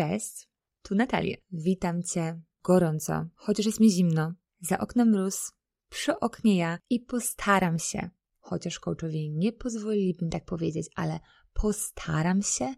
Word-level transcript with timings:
Cześć, 0.00 0.48
tu 0.82 0.94
Natalia. 0.94 1.36
Witam 1.52 2.02
Cię 2.02 2.40
gorąco, 2.62 3.26
chociaż 3.34 3.66
jest 3.66 3.80
mi 3.80 3.90
zimno. 3.90 4.32
Za 4.60 4.78
oknem 4.78 5.08
mróz, 5.08 5.52
przy 5.88 6.20
oknie 6.20 6.56
ja 6.56 6.78
i 6.90 7.00
postaram 7.00 7.78
się, 7.78 8.10
chociaż 8.38 8.80
coachowie 8.80 9.30
nie 9.30 9.52
pozwolili 9.52 10.16
mi 10.22 10.30
tak 10.30 10.44
powiedzieć, 10.44 10.86
ale 10.94 11.20
postaram 11.52 12.42
się 12.42 12.74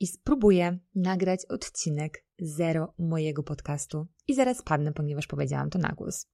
i 0.00 0.06
spróbuję 0.06 0.78
nagrać 0.94 1.46
odcinek 1.48 2.24
zero 2.38 2.94
mojego 2.98 3.42
podcastu. 3.42 4.06
I 4.28 4.34
zaraz 4.34 4.62
padnę, 4.62 4.92
ponieważ 4.92 5.26
powiedziałam 5.26 5.70
to 5.70 5.78
na 5.78 5.88
głos. 5.88 6.26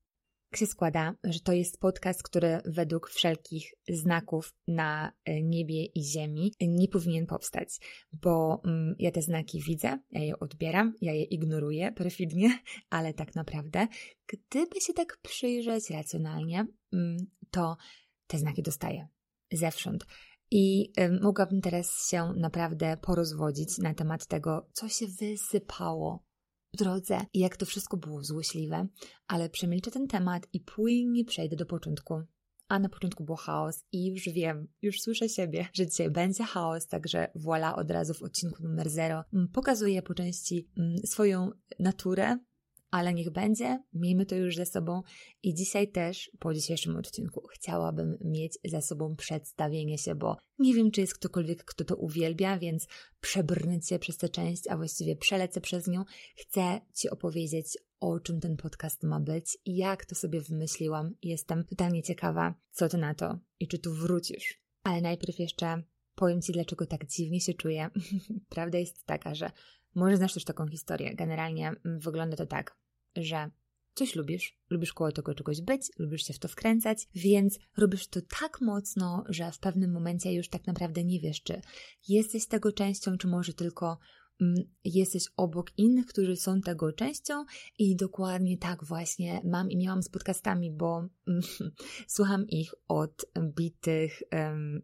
Tak 0.52 0.58
się 0.58 0.66
składa, 0.66 1.14
że 1.24 1.40
to 1.40 1.52
jest 1.52 1.80
podcast, 1.80 2.22
który 2.22 2.60
według 2.64 3.10
wszelkich 3.10 3.74
znaków 3.88 4.54
na 4.68 5.12
e, 5.24 5.42
niebie 5.42 5.84
i 5.84 6.04
ziemi 6.04 6.52
nie 6.60 6.88
powinien 6.88 7.26
powstać, 7.26 7.68
bo 8.12 8.62
mm, 8.64 8.94
ja 8.98 9.10
te 9.10 9.22
znaki 9.22 9.62
widzę, 9.62 9.98
ja 10.10 10.20
je 10.20 10.38
odbieram, 10.38 10.94
ja 11.00 11.12
je 11.12 11.22
ignoruję 11.22 11.92
perfidnie, 11.92 12.58
ale 12.90 13.14
tak 13.14 13.34
naprawdę, 13.34 13.88
gdyby 14.26 14.80
się 14.86 14.92
tak 14.92 15.18
przyjrzeć 15.22 15.90
racjonalnie, 15.90 16.66
mm, 16.92 17.16
to 17.50 17.76
te 18.26 18.38
znaki 18.38 18.62
dostaję 18.62 19.08
zewsząd. 19.52 20.06
I 20.50 20.92
y, 21.00 21.20
mogłabym 21.22 21.60
teraz 21.60 22.08
się 22.10 22.32
naprawdę 22.36 22.96
porozwodzić 22.96 23.78
na 23.78 23.94
temat 23.94 24.26
tego, 24.26 24.68
co 24.72 24.88
się 24.88 25.06
wysypało 25.20 26.24
drodze 26.76 27.20
i 27.32 27.38
jak 27.38 27.56
to 27.56 27.66
wszystko 27.66 27.96
było 27.96 28.24
złośliwe, 28.24 28.86
ale 29.26 29.48
przemilczę 29.48 29.90
ten 29.90 30.08
temat 30.08 30.46
i 30.52 30.60
płynnie 30.60 31.24
przejdę 31.24 31.56
do 31.56 31.66
początku. 31.66 32.22
A 32.68 32.78
na 32.78 32.88
początku 32.88 33.24
był 33.24 33.36
chaos 33.36 33.84
i 33.92 34.06
już 34.06 34.28
wiem, 34.28 34.68
już 34.82 35.00
słyszę 35.00 35.28
siebie, 35.28 35.68
że 35.72 35.86
dzisiaj 35.86 36.10
będzie 36.10 36.44
chaos, 36.44 36.86
także 36.86 37.28
voilà, 37.36 37.74
od 37.74 37.90
razu 37.90 38.14
w 38.14 38.22
odcinku 38.22 38.62
numer 38.62 38.90
0 38.90 39.24
mm, 39.32 39.48
pokazuję 39.48 40.02
po 40.02 40.14
części 40.14 40.68
mm, 40.78 40.96
swoją 41.06 41.50
naturę, 41.78 42.38
ale 42.92 43.14
niech 43.14 43.30
będzie, 43.30 43.82
miejmy 43.92 44.26
to 44.26 44.34
już 44.34 44.56
ze 44.56 44.66
sobą 44.66 45.02
i 45.42 45.54
dzisiaj 45.54 45.88
też, 45.88 46.30
po 46.38 46.54
dzisiejszym 46.54 46.96
odcinku, 46.96 47.46
chciałabym 47.52 48.18
mieć 48.20 48.58
ze 48.64 48.82
sobą 48.82 49.16
przedstawienie 49.16 49.98
się, 49.98 50.14
bo 50.14 50.36
nie 50.58 50.74
wiem, 50.74 50.90
czy 50.90 51.00
jest 51.00 51.14
ktokolwiek, 51.14 51.64
kto 51.64 51.84
to 51.84 51.96
uwielbia, 51.96 52.58
więc 52.58 52.88
przebrnąć 53.20 53.84
przez 54.00 54.16
tę 54.16 54.28
część, 54.28 54.68
a 54.68 54.76
właściwie 54.76 55.16
przelecę 55.16 55.60
przez 55.60 55.86
nią. 55.86 56.04
Chcę 56.36 56.80
Ci 56.94 57.10
opowiedzieć, 57.10 57.78
o 58.00 58.20
czym 58.20 58.40
ten 58.40 58.56
podcast 58.56 59.02
ma 59.02 59.20
być 59.20 59.58
i 59.64 59.76
jak 59.76 60.06
to 60.06 60.14
sobie 60.14 60.40
wymyśliłam. 60.40 61.14
Jestem 61.22 61.64
totalnie 61.64 62.02
ciekawa, 62.02 62.54
co 62.70 62.88
Ty 62.88 62.98
na 62.98 63.14
to 63.14 63.38
i 63.60 63.68
czy 63.68 63.78
tu 63.78 63.94
wrócisz. 63.94 64.62
Ale 64.82 65.00
najpierw 65.00 65.38
jeszcze 65.38 65.82
powiem 66.14 66.42
Ci, 66.42 66.52
dlaczego 66.52 66.86
tak 66.86 67.06
dziwnie 67.06 67.40
się 67.40 67.54
czuję. 67.54 67.90
Prawda 68.54 68.78
jest 68.78 69.06
taka, 69.06 69.34
że 69.34 69.50
może 69.94 70.16
znasz 70.16 70.34
też 70.34 70.44
taką 70.44 70.68
historię. 70.68 71.14
Generalnie 71.14 71.68
mm, 71.68 72.00
wygląda 72.00 72.36
to 72.36 72.46
tak 72.46 72.81
że 73.16 73.50
coś 73.94 74.14
lubisz, 74.14 74.58
lubisz 74.70 74.92
koło 74.92 75.12
tego 75.12 75.34
czegoś 75.34 75.60
być, 75.60 75.90
lubisz 75.98 76.26
się 76.26 76.34
w 76.34 76.38
to 76.38 76.48
wkręcać, 76.48 77.08
więc 77.14 77.58
robisz 77.76 78.06
to 78.06 78.20
tak 78.40 78.60
mocno, 78.60 79.24
że 79.28 79.52
w 79.52 79.58
pewnym 79.58 79.92
momencie 79.92 80.32
już 80.32 80.48
tak 80.48 80.66
naprawdę 80.66 81.04
nie 81.04 81.20
wiesz, 81.20 81.42
czy 81.42 81.60
jesteś 82.08 82.46
tego 82.46 82.72
częścią, 82.72 83.18
czy 83.18 83.28
może 83.28 83.54
tylko 83.54 83.98
mm, 84.40 84.54
jesteś 84.84 85.24
obok 85.36 85.78
innych, 85.78 86.06
którzy 86.06 86.36
są 86.36 86.60
tego 86.60 86.92
częścią. 86.92 87.44
I 87.78 87.96
dokładnie 87.96 88.58
tak 88.58 88.84
właśnie 88.84 89.40
mam 89.44 89.70
i 89.70 89.76
miałam 89.76 90.02
z 90.02 90.08
podcastami, 90.08 90.70
bo 90.70 91.08
mm, 91.28 91.42
słucham 92.08 92.46
ich 92.48 92.74
od 92.88 93.26
bitych, 93.56 94.22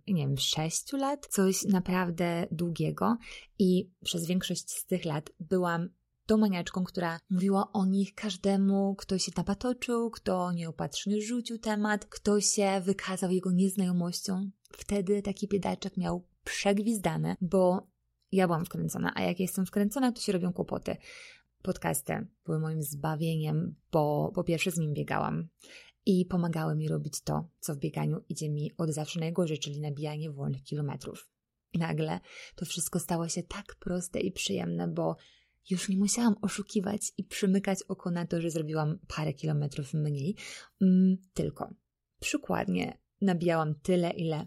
nie 0.06 0.26
wiem, 0.26 0.38
sześciu 0.38 0.96
lat, 0.96 1.26
coś 1.26 1.64
naprawdę 1.64 2.46
długiego. 2.50 3.16
I 3.58 3.90
przez 4.04 4.26
większość 4.26 4.70
z 4.70 4.86
tych 4.86 5.04
lat 5.04 5.30
byłam 5.40 5.88
tą 6.28 6.36
maniaczką, 6.36 6.84
która 6.84 7.20
mówiła 7.30 7.72
o 7.72 7.86
nich 7.86 8.14
każdemu, 8.14 8.94
kto 8.94 9.18
się 9.18 9.32
napatoczył, 9.36 10.10
kto 10.10 10.52
nieopatrznie 10.52 11.22
rzucił 11.22 11.58
temat, 11.58 12.04
kto 12.04 12.40
się 12.40 12.80
wykazał 12.84 13.30
jego 13.30 13.52
nieznajomością. 13.52 14.50
Wtedy 14.72 15.22
taki 15.22 15.48
biedaczek 15.48 15.96
miał 15.96 16.24
przegwizdane, 16.44 17.36
bo 17.40 17.86
ja 18.32 18.46
byłam 18.46 18.64
wkręcona, 18.64 19.12
a 19.14 19.22
jak 19.22 19.40
jestem 19.40 19.66
wkręcona, 19.66 20.12
to 20.12 20.20
się 20.20 20.32
robią 20.32 20.52
kłopoty. 20.52 20.96
Podcasty 21.62 22.26
były 22.44 22.58
moim 22.58 22.82
zbawieniem, 22.82 23.74
bo 23.92 24.32
po 24.34 24.44
pierwsze 24.44 24.70
z 24.70 24.78
nim 24.78 24.94
biegałam 24.94 25.48
i 26.06 26.26
pomagały 26.26 26.76
mi 26.76 26.88
robić 26.88 27.20
to, 27.20 27.48
co 27.60 27.74
w 27.74 27.78
bieganiu 27.78 28.24
idzie 28.28 28.50
mi 28.50 28.72
od 28.78 28.90
zawsze 28.90 29.20
najgorzej, 29.20 29.58
czyli 29.58 29.80
nabijanie 29.80 30.30
wolnych 30.30 30.62
kilometrów. 30.62 31.30
Nagle 31.74 32.20
to 32.54 32.64
wszystko 32.64 32.98
stało 32.98 33.28
się 33.28 33.42
tak 33.42 33.74
proste 33.80 34.20
i 34.20 34.32
przyjemne, 34.32 34.88
bo 34.88 35.16
już 35.70 35.88
nie 35.88 35.96
musiałam 35.96 36.34
oszukiwać 36.42 37.12
i 37.18 37.24
przymykać 37.24 37.82
oko 37.82 38.10
na 38.10 38.26
to, 38.26 38.40
że 38.40 38.50
zrobiłam 38.50 38.98
parę 39.16 39.34
kilometrów 39.34 39.94
mniej, 39.94 40.36
mm, 40.82 41.16
tylko 41.34 41.74
przykładnie 42.20 42.98
nabijałam 43.20 43.74
tyle, 43.74 44.10
ile 44.10 44.46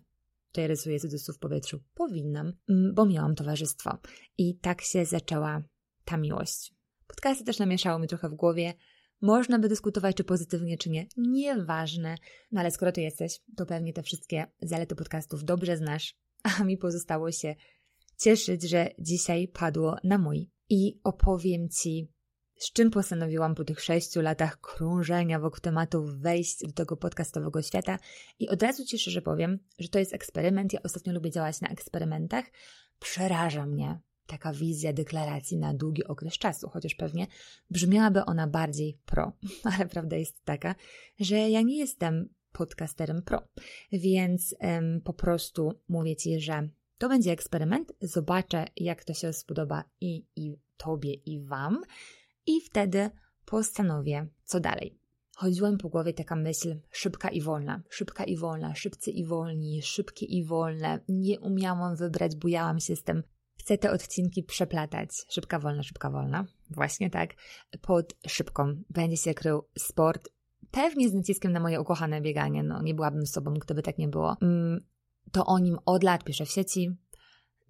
tutaj 0.51 0.67
rysuję 0.67 0.99
cudzysłów 0.99 1.37
w 1.37 1.39
powietrzu, 1.39 1.83
powinnam, 1.93 2.53
mm, 2.69 2.93
bo 2.93 3.05
miałam 3.05 3.35
towarzystwo. 3.35 3.97
I 4.37 4.57
tak 4.57 4.81
się 4.81 5.05
zaczęła 5.05 5.63
ta 6.05 6.17
miłość. 6.17 6.73
Podcasty 7.07 7.43
też 7.43 7.59
namieszały 7.59 8.01
mi 8.01 8.07
trochę 8.07 8.29
w 8.29 8.35
głowie. 8.35 8.73
Można 9.21 9.59
by 9.59 9.69
dyskutować, 9.69 10.15
czy 10.15 10.23
pozytywnie, 10.23 10.77
czy 10.77 10.89
nie. 10.89 11.07
Nieważne. 11.17 12.15
No 12.51 12.59
ale 12.59 12.71
skoro 12.71 12.91
tu 12.91 12.99
jesteś, 12.99 13.39
to 13.57 13.65
pewnie 13.65 13.93
te 13.93 14.03
wszystkie 14.03 14.47
zalety 14.61 14.95
podcastów 14.95 15.43
dobrze 15.43 15.77
znasz, 15.77 16.15
a 16.43 16.63
mi 16.63 16.77
pozostało 16.77 17.31
się 17.31 17.55
cieszyć, 18.17 18.63
że 18.63 18.89
dzisiaj 18.99 19.47
padło 19.47 19.97
na 20.03 20.17
mój 20.17 20.49
i 20.71 20.99
opowiem 21.03 21.69
Ci, 21.69 22.07
z 22.55 22.71
czym 22.71 22.91
postanowiłam 22.91 23.55
po 23.55 23.63
tych 23.63 23.81
sześciu 23.81 24.21
latach 24.21 24.61
krążenia 24.61 25.39
wokół 25.39 25.59
tematu 25.59 26.05
wejść 26.05 26.59
do 26.67 26.71
tego 26.71 26.97
podcastowego 26.97 27.61
świata. 27.61 27.99
I 28.39 28.49
od 28.49 28.63
razu 28.63 28.85
Ci 28.85 28.99
szczerze 28.99 29.21
powiem, 29.21 29.59
że 29.79 29.89
to 29.89 29.99
jest 29.99 30.13
eksperyment. 30.13 30.73
Ja 30.73 30.79
ostatnio 30.83 31.13
lubię 31.13 31.31
działać 31.31 31.61
na 31.61 31.67
eksperymentach. 31.67 32.45
Przeraża 32.99 33.65
mnie 33.65 33.99
taka 34.27 34.53
wizja 34.53 34.93
deklaracji 34.93 35.57
na 35.57 35.73
długi 35.73 36.03
okres 36.03 36.33
czasu, 36.33 36.69
chociaż 36.69 36.95
pewnie 36.95 37.27
brzmiałaby 37.69 38.25
ona 38.25 38.47
bardziej 38.47 38.99
pro. 39.05 39.31
Ale 39.77 39.87
prawda 39.87 40.15
jest 40.15 40.45
taka, 40.45 40.75
że 41.19 41.49
ja 41.49 41.61
nie 41.61 41.77
jestem 41.77 42.29
podcasterem 42.51 43.21
pro, 43.21 43.47
więc 43.91 44.55
po 45.03 45.13
prostu 45.13 45.79
mówię 45.89 46.15
Ci, 46.15 46.39
że 46.39 46.69
to 47.01 47.09
będzie 47.09 47.31
eksperyment, 47.31 47.93
zobaczę, 48.01 48.65
jak 48.75 49.03
to 49.03 49.13
się 49.13 49.33
spodoba 49.33 49.83
i, 50.01 50.25
i 50.35 50.57
Tobie, 50.77 51.13
i 51.13 51.39
Wam, 51.39 51.81
i 52.45 52.61
wtedy 52.61 53.09
postanowię, 53.45 54.27
co 54.43 54.59
dalej. 54.59 54.99
Chodziła 55.35 55.71
mi 55.71 55.77
po 55.77 55.89
głowie 55.89 56.13
taka 56.13 56.35
myśl 56.35 56.79
szybka 56.91 57.29
i 57.29 57.41
wolna, 57.41 57.81
szybka 57.89 58.23
i 58.23 58.37
wolna, 58.37 58.75
szybcy 58.75 59.11
i 59.11 59.25
wolni, 59.25 59.81
szybkie 59.81 60.25
i 60.25 60.45
wolne. 60.45 60.99
Nie 61.09 61.39
umiałam 61.39 61.95
wybrać, 61.95 62.35
bujałam 62.35 62.79
się 62.79 62.95
z 62.95 63.03
tym. 63.03 63.23
Chcę 63.59 63.77
te 63.77 63.91
odcinki 63.91 64.43
przeplatać. 64.43 65.09
Szybka, 65.29 65.59
wolna, 65.59 65.83
szybka, 65.83 66.09
wolna. 66.09 66.45
Właśnie 66.69 67.09
tak. 67.09 67.29
Pod 67.81 68.15
szybką 68.27 68.83
będzie 68.89 69.17
się 69.17 69.33
krył 69.33 69.63
sport, 69.77 70.29
pewnie 70.71 71.09
z 71.09 71.13
naciskiem 71.13 71.51
na 71.51 71.59
moje 71.59 71.81
ukochane 71.81 72.21
bieganie. 72.21 72.63
No, 72.63 72.81
nie 72.81 72.93
byłabym 72.93 73.25
sobą, 73.25 73.53
gdyby 73.53 73.81
tak 73.83 73.97
nie 73.97 74.07
było. 74.07 74.37
Mm, 74.41 74.85
to 75.31 75.45
o 75.45 75.59
nim 75.59 75.77
od 75.85 76.03
lat 76.03 76.23
piszę 76.23 76.45
w 76.45 76.51
sieci. 76.51 76.91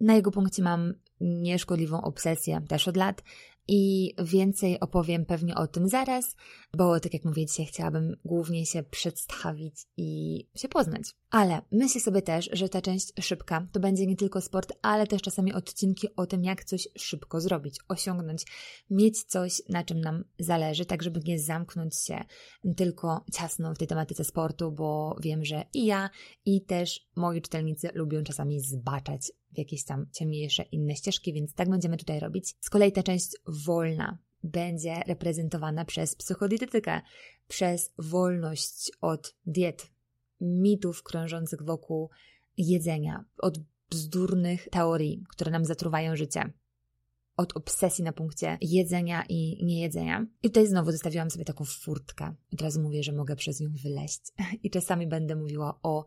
Na 0.00 0.14
jego 0.14 0.30
punkcie 0.30 0.62
mam 0.62 0.94
nieszkodliwą 1.20 2.02
obsesję 2.02 2.60
też 2.68 2.88
od 2.88 2.96
lat 2.96 3.22
i 3.68 4.14
więcej 4.24 4.80
opowiem 4.80 5.26
pewnie 5.26 5.54
o 5.54 5.66
tym 5.66 5.88
zaraz, 5.88 6.36
bo 6.76 7.00
tak 7.00 7.14
jak 7.14 7.24
mówię, 7.24 7.46
dzisiaj 7.46 7.66
chciałabym 7.66 8.16
głównie 8.24 8.66
się 8.66 8.82
przedstawić 8.82 9.74
i 9.96 10.38
się 10.56 10.68
poznać. 10.68 11.02
Ale 11.30 11.62
myślę 11.72 12.00
sobie 12.00 12.22
też, 12.22 12.50
że 12.52 12.68
ta 12.68 12.82
część 12.82 13.12
szybka 13.20 13.68
to 13.72 13.80
będzie 13.80 14.06
nie 14.06 14.16
tylko 14.16 14.40
sport, 14.40 14.72
ale 14.82 15.06
też 15.06 15.22
czasami 15.22 15.52
odcinki 15.52 16.08
o 16.16 16.26
tym, 16.26 16.44
jak 16.44 16.64
coś 16.64 16.88
szybko 16.98 17.40
zrobić, 17.40 17.80
osiągnąć, 17.88 18.44
mieć 18.90 19.24
coś, 19.24 19.62
na 19.68 19.84
czym 19.84 20.00
nam 20.00 20.24
zależy, 20.38 20.86
tak 20.86 21.02
żeby 21.02 21.20
nie 21.24 21.38
zamknąć 21.38 21.96
się 21.96 22.24
tylko 22.76 23.24
ciasno 23.32 23.74
w 23.74 23.78
tej 23.78 23.88
tematyce 23.88 24.24
sportu, 24.24 24.72
bo 24.72 25.16
wiem, 25.20 25.44
że 25.44 25.64
i 25.74 25.86
ja, 25.86 26.10
i 26.44 26.60
też 26.60 27.08
moi 27.16 27.42
czytelnicy 27.42 27.90
lubią 27.94 28.22
czasami 28.22 28.60
zbaczać 28.60 29.32
w 29.52 29.58
jakieś 29.58 29.84
tam 29.84 30.06
ciemniejsze 30.12 30.62
inne 30.62 30.96
ścieżki, 30.96 31.32
więc 31.32 31.54
tak 31.54 31.70
będziemy 31.70 31.96
tutaj 31.96 32.20
robić. 32.20 32.54
Z 32.60 32.70
kolei 32.70 32.92
ta 32.92 33.02
część 33.02 33.36
wolna 33.46 34.18
będzie 34.44 35.02
reprezentowana 35.06 35.84
przez 35.84 36.14
psychodietetykę, 36.14 37.00
przez 37.48 37.92
wolność 37.98 38.90
od 39.00 39.34
diet, 39.46 39.90
mitów 40.40 41.02
krążących 41.02 41.62
wokół 41.62 42.10
jedzenia, 42.56 43.24
od 43.38 43.58
bzdurnych 43.90 44.68
teorii, 44.70 45.24
które 45.28 45.50
nam 45.50 45.64
zatruwają 45.64 46.16
życie, 46.16 46.52
od 47.36 47.56
obsesji 47.56 48.04
na 48.04 48.12
punkcie 48.12 48.58
jedzenia 48.60 49.24
i 49.28 49.64
niejedzenia. 49.64 50.26
I 50.42 50.48
tutaj 50.48 50.66
znowu 50.66 50.92
zostawiłam 50.92 51.30
sobie 51.30 51.44
taką 51.44 51.64
furtkę. 51.64 52.34
Od 52.52 52.62
razu 52.62 52.82
mówię, 52.82 53.02
że 53.02 53.12
mogę 53.12 53.36
przez 53.36 53.60
nią 53.60 53.68
wyleść. 53.82 54.20
I 54.64 54.70
czasami 54.70 55.06
będę 55.06 55.36
mówiła 55.36 55.78
o 55.82 56.04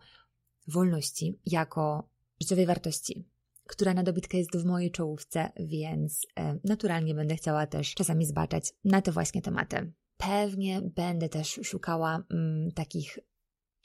wolności 0.67 1.39
jako 1.45 2.09
życiowej 2.41 2.65
wartości, 2.65 3.25
która 3.67 3.93
na 3.93 4.03
dobitka 4.03 4.37
jest 4.37 4.57
w 4.57 4.65
mojej 4.65 4.91
czołówce, 4.91 5.49
więc 5.59 6.21
e, 6.39 6.59
naturalnie 6.63 7.15
będę 7.15 7.35
chciała 7.35 7.67
też 7.67 7.93
czasami 7.93 8.25
zbaczać 8.25 8.73
na 8.83 9.01
te 9.01 9.11
właśnie 9.11 9.41
tematy. 9.41 9.93
Pewnie 10.17 10.81
będę 10.81 11.29
też 11.29 11.59
szukała 11.63 12.23
mm, 12.31 12.71
takich 12.71 13.19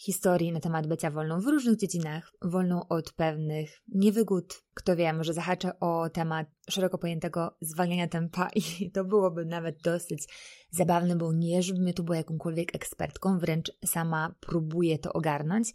historii 0.01 0.53
na 0.53 0.61
temat 0.61 0.87
bycia 0.87 1.11
wolną 1.11 1.41
w 1.41 1.47
różnych 1.47 1.77
dziedzinach, 1.77 2.33
wolną 2.43 2.89
od 2.89 3.13
pewnych 3.13 3.83
niewygód. 3.89 4.63
Kto 4.75 4.97
wie, 4.97 5.13
może 5.13 5.35
zahaczę 5.35 5.81
o 5.81 6.11
temat 6.11 6.47
szeroko 6.71 6.99
pojętego 6.99 7.57
zwalniania 7.61 8.09
tempa 8.09 8.49
i 8.55 8.63
to 8.95 9.05
byłoby 9.05 9.45
nawet 9.45 9.83
dosyć 9.83 10.29
zabawne, 10.71 11.17
bo 11.17 11.33
nie, 11.33 11.63
żebym 11.63 11.93
tu 11.93 12.05
była 12.05 12.17
jakąkolwiek 12.17 12.75
ekspertką, 12.75 13.39
wręcz 13.39 13.73
sama 13.85 14.35
próbuję 14.41 14.99
to 14.99 15.13
ogarnąć. 15.13 15.73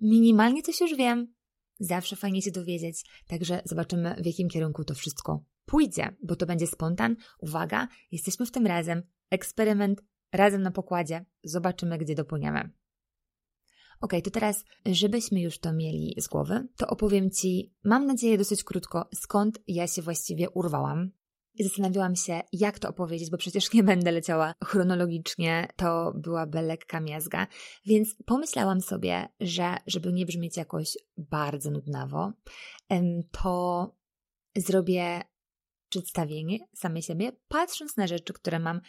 Minimalnie 0.00 0.62
coś 0.62 0.80
już 0.80 0.96
wiem, 0.96 1.34
zawsze 1.80 2.16
fajnie 2.16 2.42
się 2.42 2.50
dowiedzieć, 2.50 3.04
także 3.26 3.62
zobaczymy 3.64 4.14
w 4.22 4.26
jakim 4.26 4.48
kierunku 4.48 4.84
to 4.84 4.94
wszystko 4.94 5.44
pójdzie, 5.64 6.16
bo 6.22 6.36
to 6.36 6.46
będzie 6.46 6.66
spontan. 6.66 7.16
Uwaga, 7.38 7.88
jesteśmy 8.12 8.46
w 8.46 8.50
tym 8.50 8.66
razem, 8.66 9.02
eksperyment 9.30 10.02
razem 10.32 10.62
na 10.62 10.70
pokładzie, 10.70 11.24
zobaczymy 11.44 11.98
gdzie 11.98 12.14
dopłyniemy. 12.14 12.70
Ok, 14.00 14.12
to 14.24 14.30
teraz, 14.30 14.64
żebyśmy 14.86 15.40
już 15.40 15.58
to 15.58 15.72
mieli 15.72 16.14
z 16.18 16.28
głowy, 16.28 16.68
to 16.76 16.86
opowiem 16.86 17.30
Ci, 17.30 17.74
mam 17.84 18.06
nadzieję, 18.06 18.38
dosyć 18.38 18.64
krótko, 18.64 19.08
skąd 19.14 19.58
ja 19.66 19.86
się 19.86 20.02
właściwie 20.02 20.50
urwałam. 20.50 21.10
I 21.54 21.64
zastanawiałam 21.64 22.16
się, 22.16 22.40
jak 22.52 22.78
to 22.78 22.88
opowiedzieć, 22.88 23.30
bo 23.30 23.36
przecież 23.36 23.72
nie 23.72 23.82
będę 23.82 24.12
leciała 24.12 24.54
chronologicznie, 24.64 25.68
to 25.76 26.12
byłaby 26.16 26.62
lekka 26.62 27.00
miazga. 27.00 27.46
Więc 27.86 28.16
pomyślałam 28.26 28.80
sobie, 28.80 29.28
że 29.40 29.76
żeby 29.86 30.12
nie 30.12 30.26
brzmieć 30.26 30.56
jakoś 30.56 30.98
bardzo 31.16 31.70
nudnawo, 31.70 32.32
to 33.32 33.96
zrobię 34.56 35.22
przedstawienie 35.88 36.58
samej 36.74 37.02
siebie, 37.02 37.32
patrząc 37.48 37.96
na 37.96 38.06
rzeczy, 38.06 38.32
które 38.32 38.58
mam 38.58 38.80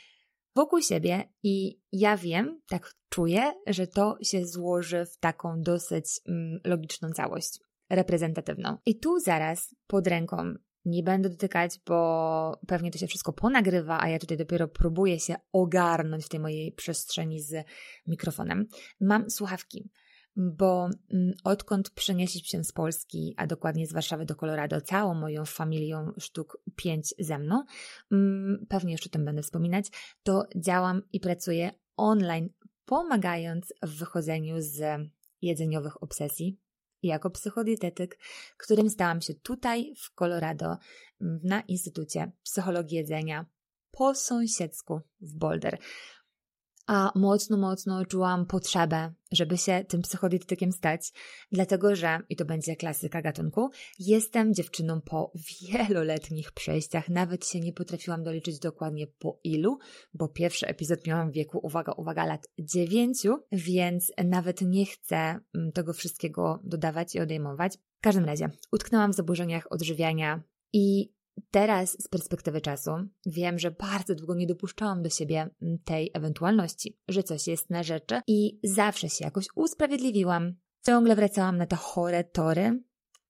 wokół 0.55 0.81
siebie 0.81 1.33
i 1.43 1.81
ja 1.91 2.17
wiem, 2.17 2.61
tak 2.67 2.93
czuję, 3.09 3.53
że 3.67 3.87
to 3.87 4.17
się 4.21 4.45
złoży 4.45 5.05
w 5.05 5.17
taką 5.17 5.61
dosyć 5.61 6.05
mm, 6.27 6.59
logiczną 6.65 7.11
całość, 7.11 7.59
reprezentatywną. 7.89 8.77
I 8.85 8.99
tu 8.99 9.19
zaraz 9.19 9.75
pod 9.87 10.07
ręką 10.07 10.53
nie 10.85 11.03
będę 11.03 11.29
dotykać, 11.29 11.79
bo 11.85 12.59
pewnie 12.67 12.91
to 12.91 12.97
się 12.97 13.07
wszystko 13.07 13.33
ponagrywa, 13.33 13.99
a 14.01 14.09
ja 14.09 14.19
tutaj 14.19 14.37
dopiero 14.37 14.67
próbuję 14.67 15.19
się 15.19 15.35
ogarnąć 15.51 16.25
w 16.25 16.29
tej 16.29 16.39
mojej 16.39 16.71
przestrzeni 16.71 17.41
z 17.41 17.65
mikrofonem. 18.07 18.67
Mam 18.99 19.29
słuchawki 19.29 19.89
bo 20.35 20.89
mm, 21.13 21.33
odkąd 21.43 21.89
przenieśliśmy 21.89 22.47
się 22.47 22.63
z 22.63 22.71
Polski, 22.71 23.33
a 23.37 23.47
dokładnie 23.47 23.87
z 23.87 23.93
Warszawy 23.93 24.25
do 24.25 24.35
Colorado, 24.35 24.81
całą 24.81 25.13
moją 25.13 25.45
familią 25.45 26.11
sztuk 26.19 26.57
5 26.75 27.13
ze 27.19 27.39
mną, 27.39 27.63
mm, 28.11 28.65
pewnie 28.69 28.91
jeszcze 28.91 29.09
o 29.09 29.13
tym 29.13 29.25
będę 29.25 29.41
wspominać, 29.41 29.85
to 30.23 30.45
działam 30.55 31.01
i 31.13 31.19
pracuję 31.19 31.71
online, 31.97 32.49
pomagając 32.85 33.73
w 33.83 33.97
wychodzeniu 33.97 34.55
z 34.59 35.01
jedzeniowych 35.41 36.03
obsesji 36.03 36.59
jako 37.03 37.29
psychodietetyk, 37.29 38.17
którym 38.57 38.89
stałam 38.89 39.21
się 39.21 39.33
tutaj 39.33 39.93
w 39.97 40.13
Colorado 40.15 40.77
na 41.19 41.61
Instytucie 41.61 42.31
Psychologii 42.43 42.97
Jedzenia 42.97 43.45
po 43.91 44.15
sąsiedzku 44.15 45.01
w 45.21 45.37
Boulder 45.37 45.77
a 46.87 47.11
mocno, 47.15 47.57
mocno 47.57 48.05
czułam 48.05 48.45
potrzebę, 48.45 49.13
żeby 49.31 49.57
się 49.57 49.85
tym 49.87 50.01
psychodietetykiem 50.01 50.71
stać, 50.71 51.13
dlatego 51.51 51.95
że, 51.95 52.19
i 52.29 52.35
to 52.35 52.45
będzie 52.45 52.75
klasyka 52.75 53.21
gatunku, 53.21 53.69
jestem 53.99 54.53
dziewczyną 54.53 55.01
po 55.01 55.31
wieloletnich 55.61 56.51
przejściach, 56.51 57.09
nawet 57.09 57.47
się 57.47 57.59
nie 57.59 57.73
potrafiłam 57.73 58.23
doliczyć 58.23 58.59
dokładnie 58.59 59.07
po 59.07 59.39
ilu, 59.43 59.77
bo 60.13 60.27
pierwszy 60.27 60.67
epizod 60.67 61.07
miałam 61.07 61.31
w 61.31 61.33
wieku, 61.33 61.59
uwaga, 61.63 61.91
uwaga, 61.91 62.25
lat 62.25 62.47
dziewięciu, 62.59 63.37
więc 63.51 64.11
nawet 64.25 64.61
nie 64.61 64.85
chcę 64.85 65.39
mm, 65.55 65.71
tego 65.71 65.93
wszystkiego 65.93 66.59
dodawać 66.63 67.15
i 67.15 67.19
odejmować. 67.19 67.77
W 67.97 68.01
każdym 68.01 68.25
razie, 68.25 68.49
utknęłam 68.71 69.11
w 69.11 69.15
zaburzeniach 69.15 69.71
odżywiania 69.71 70.43
i 70.73 71.13
Teraz, 71.51 72.03
z 72.03 72.07
perspektywy 72.07 72.61
czasu, 72.61 72.91
wiem, 73.25 73.59
że 73.59 73.71
bardzo 73.71 74.15
długo 74.15 74.35
nie 74.35 74.47
dopuszczałam 74.47 75.03
do 75.03 75.09
siebie 75.09 75.49
mm, 75.61 75.77
tej 75.85 76.11
ewentualności, 76.13 76.99
że 77.07 77.23
coś 77.23 77.47
jest 77.47 77.69
na 77.69 77.83
rzeczy 77.83 78.21
i 78.27 78.59
zawsze 78.63 79.09
się 79.09 79.25
jakoś 79.25 79.45
usprawiedliwiłam. 79.55 80.53
Ciągle 80.85 81.15
wracałam 81.15 81.57
na 81.57 81.65
te 81.65 81.75
chore 81.75 82.23
tory 82.23 82.83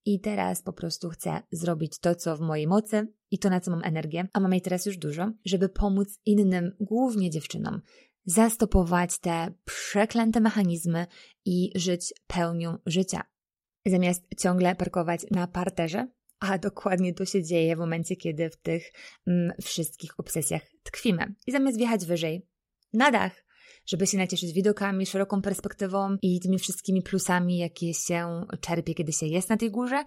i 0.05 0.19
teraz 0.19 0.61
po 0.61 0.73
prostu 0.73 1.09
chcę 1.09 1.41
zrobić 1.51 1.99
to, 1.99 2.15
co 2.15 2.37
w 2.37 2.41
mojej 2.41 2.67
mocy 2.67 3.07
i 3.31 3.39
to, 3.39 3.49
na 3.49 3.59
co 3.59 3.71
mam 3.71 3.83
energię, 3.83 4.27
a 4.33 4.39
mam 4.39 4.51
jej 4.51 4.61
teraz 4.61 4.85
już 4.85 4.97
dużo, 4.97 5.31
żeby 5.45 5.69
pomóc 5.69 6.19
innym, 6.25 6.71
głównie 6.79 7.29
dziewczynom, 7.29 7.81
zastopować 8.25 9.19
te 9.19 9.53
przeklęte 9.65 10.39
mechanizmy 10.39 11.07
i 11.45 11.71
żyć 11.75 12.13
pełnią 12.27 12.77
życia. 12.85 13.21
Zamiast 13.85 14.23
ciągle 14.39 14.75
parkować 14.75 15.25
na 15.31 15.47
parterze, 15.47 16.07
a 16.41 16.57
dokładnie 16.57 17.13
to 17.13 17.25
się 17.25 17.43
dzieje 17.43 17.75
w 17.75 17.79
momencie, 17.79 18.15
kiedy 18.15 18.49
w 18.49 18.57
tych 18.57 18.91
mm, 19.27 19.53
wszystkich 19.61 20.19
obsesjach 20.19 20.61
tkwimy. 20.83 21.33
I 21.47 21.51
zamiast 21.51 21.77
wjechać 21.77 22.05
wyżej, 22.05 22.47
na 22.93 23.11
dach, 23.11 23.43
żeby 23.85 24.07
się 24.07 24.17
nacieszyć 24.17 24.53
widokami, 24.53 25.05
szeroką 25.05 25.41
perspektywą 25.41 26.17
i 26.21 26.39
tymi 26.39 26.59
wszystkimi 26.59 27.01
plusami, 27.01 27.57
jakie 27.57 27.93
się 27.93 28.45
czerpie, 28.61 28.93
kiedy 28.93 29.13
się 29.13 29.25
jest 29.25 29.49
na 29.49 29.57
tej 29.57 29.71
górze, 29.71 30.03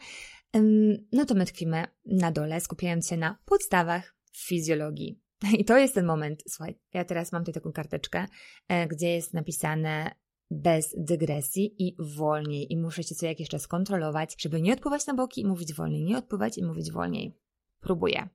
no 1.13 1.25
to 1.25 1.35
my 1.35 1.45
tkwimy 1.45 1.85
na 2.07 2.33
dole, 2.33 2.61
skupiając 2.61 3.09
się 3.09 3.17
na 3.17 3.39
podstawach 3.45 4.17
fizjologii. 4.37 5.21
I 5.61 5.65
to 5.65 5.79
jest 5.79 5.95
ten 5.95 6.07
moment, 6.07 6.43
słuchaj, 6.49 6.79
ja 6.95 7.05
teraz 7.05 7.33
mam 7.33 7.43
tutaj 7.43 7.55
taką 7.55 7.73
karteczkę, 7.73 8.27
e, 8.69 8.87
gdzie 8.87 9.09
jest 9.09 9.35
napisane 9.35 10.15
bez 10.55 10.95
dygresji 10.99 11.75
i 11.79 11.97
wolniej. 11.99 12.73
I 12.73 12.77
muszę 12.77 13.03
się 13.03 13.15
co 13.15 13.27
jakiś 13.27 13.49
czas 13.49 13.67
kontrolować, 13.67 14.37
żeby 14.39 14.63
nie 14.63 14.73
odpływać 14.73 15.07
na 15.07 15.15
boki 15.15 15.41
i 15.41 15.47
mówić 15.47 15.75
wolniej, 15.75 16.05
nie 16.05 16.19
odpływać 16.19 16.59
i 16.59 16.65
mówić 16.65 16.93
wolniej. 16.93 17.35
Próbuję. 17.81 18.29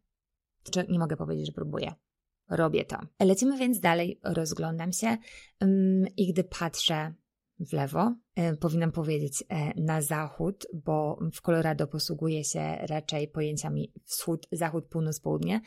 Czy 0.72 0.86
nie 0.90 1.00
mogę 1.00 1.18
powiedzieć, 1.18 1.46
że 1.46 1.52
próbuję. 1.52 1.94
Robię 2.50 2.86
to. 2.86 2.98
Lecimy 3.20 3.58
więc 3.58 3.80
dalej, 3.80 4.20
rozglądam 4.24 4.94
się 4.94 5.18
i 6.18 6.28
gdy 6.34 6.44
patrzę 6.44 7.14
w 7.60 7.74
lewo, 7.74 8.16
e, 8.36 8.56
powinnam 8.56 8.92
powiedzieć 8.92 9.44
e, 9.50 9.82
na 9.82 10.02
zachód, 10.02 10.68
bo 10.74 11.20
w 11.34 11.42
Colorado 11.42 11.88
posługuje 11.88 12.44
się 12.44 12.78
raczej 12.82 13.28
pojęciami 13.28 13.94
wschód, 14.06 14.48
zachód, 14.52 14.86
północ, 14.86 15.20
południe. 15.20 15.62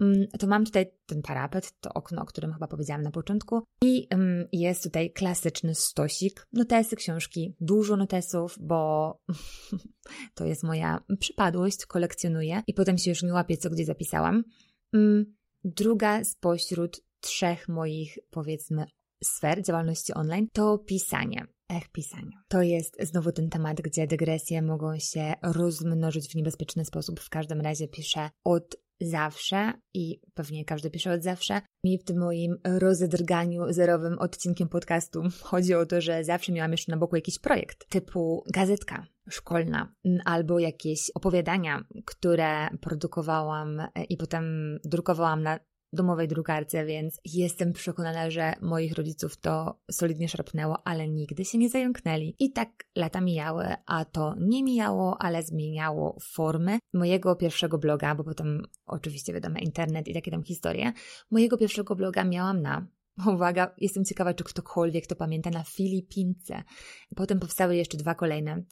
Mm, 0.00 0.26
to 0.38 0.46
mam 0.46 0.64
tutaj 0.64 0.86
ten 1.06 1.22
parapet, 1.22 1.72
to 1.80 1.92
okno, 1.94 2.22
o 2.22 2.24
którym 2.24 2.52
chyba 2.52 2.68
powiedziałam 2.68 3.02
na 3.02 3.10
początku 3.10 3.62
i 3.82 4.06
mm, 4.10 4.48
jest 4.52 4.82
tutaj 4.82 5.12
klasyczny 5.12 5.74
stosik, 5.74 6.46
notesy, 6.52 6.96
książki, 6.96 7.56
dużo 7.60 7.96
notesów, 7.96 8.56
bo 8.60 9.12
to 10.34 10.44
jest 10.44 10.62
moja 10.62 11.04
przypadłość, 11.20 11.86
kolekcjonuję 11.86 12.62
i 12.66 12.74
potem 12.74 12.98
się 12.98 13.10
już 13.10 13.22
nie 13.22 13.32
łapię, 13.32 13.56
co 13.56 13.70
gdzie 13.70 13.84
zapisałam. 13.84 14.44
Mm, 14.92 15.34
druga 15.64 16.24
spośród 16.24 17.00
trzech 17.20 17.68
moich, 17.68 18.18
powiedzmy, 18.30 18.86
sfer 19.24 19.62
działalności 19.62 20.14
online 20.14 20.48
to 20.52 20.78
pisanie. 20.78 21.46
Ech, 21.68 21.88
pisanie. 21.88 22.30
To 22.48 22.62
jest 22.62 22.96
znowu 23.02 23.32
ten 23.32 23.48
temat, 23.48 23.80
gdzie 23.80 24.06
dygresje 24.06 24.62
mogą 24.62 24.98
się 24.98 25.34
rozmnożyć 25.42 26.28
w 26.28 26.34
niebezpieczny 26.34 26.84
sposób. 26.84 27.20
W 27.20 27.30
każdym 27.30 27.60
razie 27.60 27.88
piszę 27.88 28.30
od 28.44 28.76
zawsze 29.00 29.72
i 29.94 30.20
pewnie 30.34 30.64
każdy 30.64 30.90
pisze 30.90 31.12
od 31.12 31.22
zawsze. 31.22 31.60
Mi 31.84 31.98
w 31.98 32.04
tym 32.04 32.18
moim 32.18 32.56
rozedrganiu 32.64 33.72
zerowym 33.72 34.18
odcinkiem 34.18 34.68
podcastu 34.68 35.22
chodzi 35.42 35.74
o 35.74 35.86
to, 35.86 36.00
że 36.00 36.24
zawsze 36.24 36.52
miałam 36.52 36.72
jeszcze 36.72 36.92
na 36.92 36.98
boku 36.98 37.16
jakiś 37.16 37.38
projekt 37.38 37.88
typu 37.88 38.44
gazetka 38.52 39.06
szkolna 39.30 39.94
albo 40.24 40.58
jakieś 40.58 41.10
opowiadania, 41.14 41.84
które 42.04 42.68
produkowałam 42.80 43.82
i 44.08 44.16
potem 44.16 44.78
drukowałam 44.84 45.42
na 45.42 45.60
domowej 45.92 46.28
drukarce, 46.28 46.84
więc 46.84 47.20
jestem 47.24 47.72
przekonana, 47.72 48.30
że 48.30 48.52
moich 48.60 48.92
rodziców 48.92 49.36
to 49.36 49.80
solidnie 49.90 50.28
szarpnęło, 50.28 50.76
ale 50.84 51.08
nigdy 51.08 51.44
się 51.44 51.58
nie 51.58 51.68
zająknęli. 51.68 52.34
I 52.38 52.52
tak 52.52 52.68
lata 52.96 53.20
mijały, 53.20 53.74
a 53.86 54.04
to 54.04 54.34
nie 54.40 54.62
mijało, 54.62 55.22
ale 55.22 55.42
zmieniało 55.42 56.18
formy 56.32 56.78
mojego 56.92 57.36
pierwszego 57.36 57.78
bloga, 57.78 58.14
bo 58.14 58.24
potem 58.24 58.62
oczywiście 58.86 59.32
wiadomo 59.32 59.58
internet 59.58 60.08
i 60.08 60.14
takie 60.14 60.30
tam 60.30 60.42
historie. 60.42 60.92
Mojego 61.30 61.58
pierwszego 61.58 61.96
bloga 61.96 62.24
miałam 62.24 62.62
na 62.62 62.86
Uwaga, 63.34 63.74
jestem 63.78 64.04
ciekawa, 64.04 64.34
czy 64.34 64.44
ktokolwiek 64.44 65.06
to 65.06 65.16
pamięta 65.16 65.50
na 65.50 65.64
Filipince. 65.64 66.62
Potem 67.16 67.40
powstały 67.40 67.76
jeszcze 67.76 67.96
dwa 67.96 68.14
kolejne. 68.14 68.62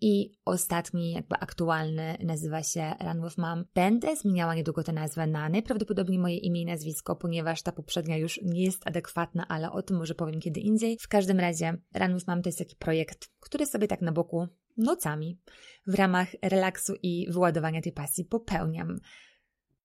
I 0.00 0.32
ostatni, 0.44 1.12
jakby 1.12 1.36
aktualny, 1.36 2.18
nazywa 2.20 2.62
się 2.62 2.94
Run 3.00 3.22
with 3.22 3.38
Mom. 3.38 3.64
Będę 3.74 4.16
zmieniała 4.16 4.54
niedługo 4.54 4.82
tę 4.82 4.92
nazwę 4.92 5.26
na 5.26 5.48
najprawdopodobniej 5.48 6.18
moje 6.18 6.36
imię 6.36 6.62
i 6.62 6.66
nazwisko, 6.66 7.16
ponieważ 7.16 7.62
ta 7.62 7.72
poprzednia 7.72 8.16
już 8.16 8.40
nie 8.42 8.64
jest 8.64 8.86
adekwatna, 8.86 9.48
ale 9.48 9.72
o 9.72 9.82
tym 9.82 9.96
może 9.96 10.14
powiem 10.14 10.40
kiedy 10.40 10.60
indziej. 10.60 10.98
W 11.00 11.08
każdym 11.08 11.40
razie 11.40 11.76
Run 11.94 12.14
with 12.14 12.26
Mom 12.26 12.42
to 12.42 12.48
jest 12.48 12.58
taki 12.58 12.76
projekt, 12.76 13.28
który 13.40 13.66
sobie 13.66 13.88
tak 13.88 14.00
na 14.00 14.12
boku 14.12 14.48
nocami 14.76 15.38
w 15.86 15.94
ramach 15.94 16.28
relaksu 16.42 16.94
i 17.02 17.26
wyładowania 17.30 17.80
tej 17.80 17.92
pasji 17.92 18.24
popełniam. 18.24 18.96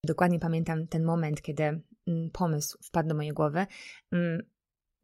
Dokładnie 0.04 0.38
pamiętam 0.38 0.86
ten 0.86 1.04
moment, 1.04 1.42
kiedy 1.42 1.62
mm, 1.62 2.30
pomysł 2.32 2.78
wpadł 2.82 3.08
do 3.08 3.14
mojej 3.14 3.32
głowy. 3.32 3.66
Mm, 4.12 4.42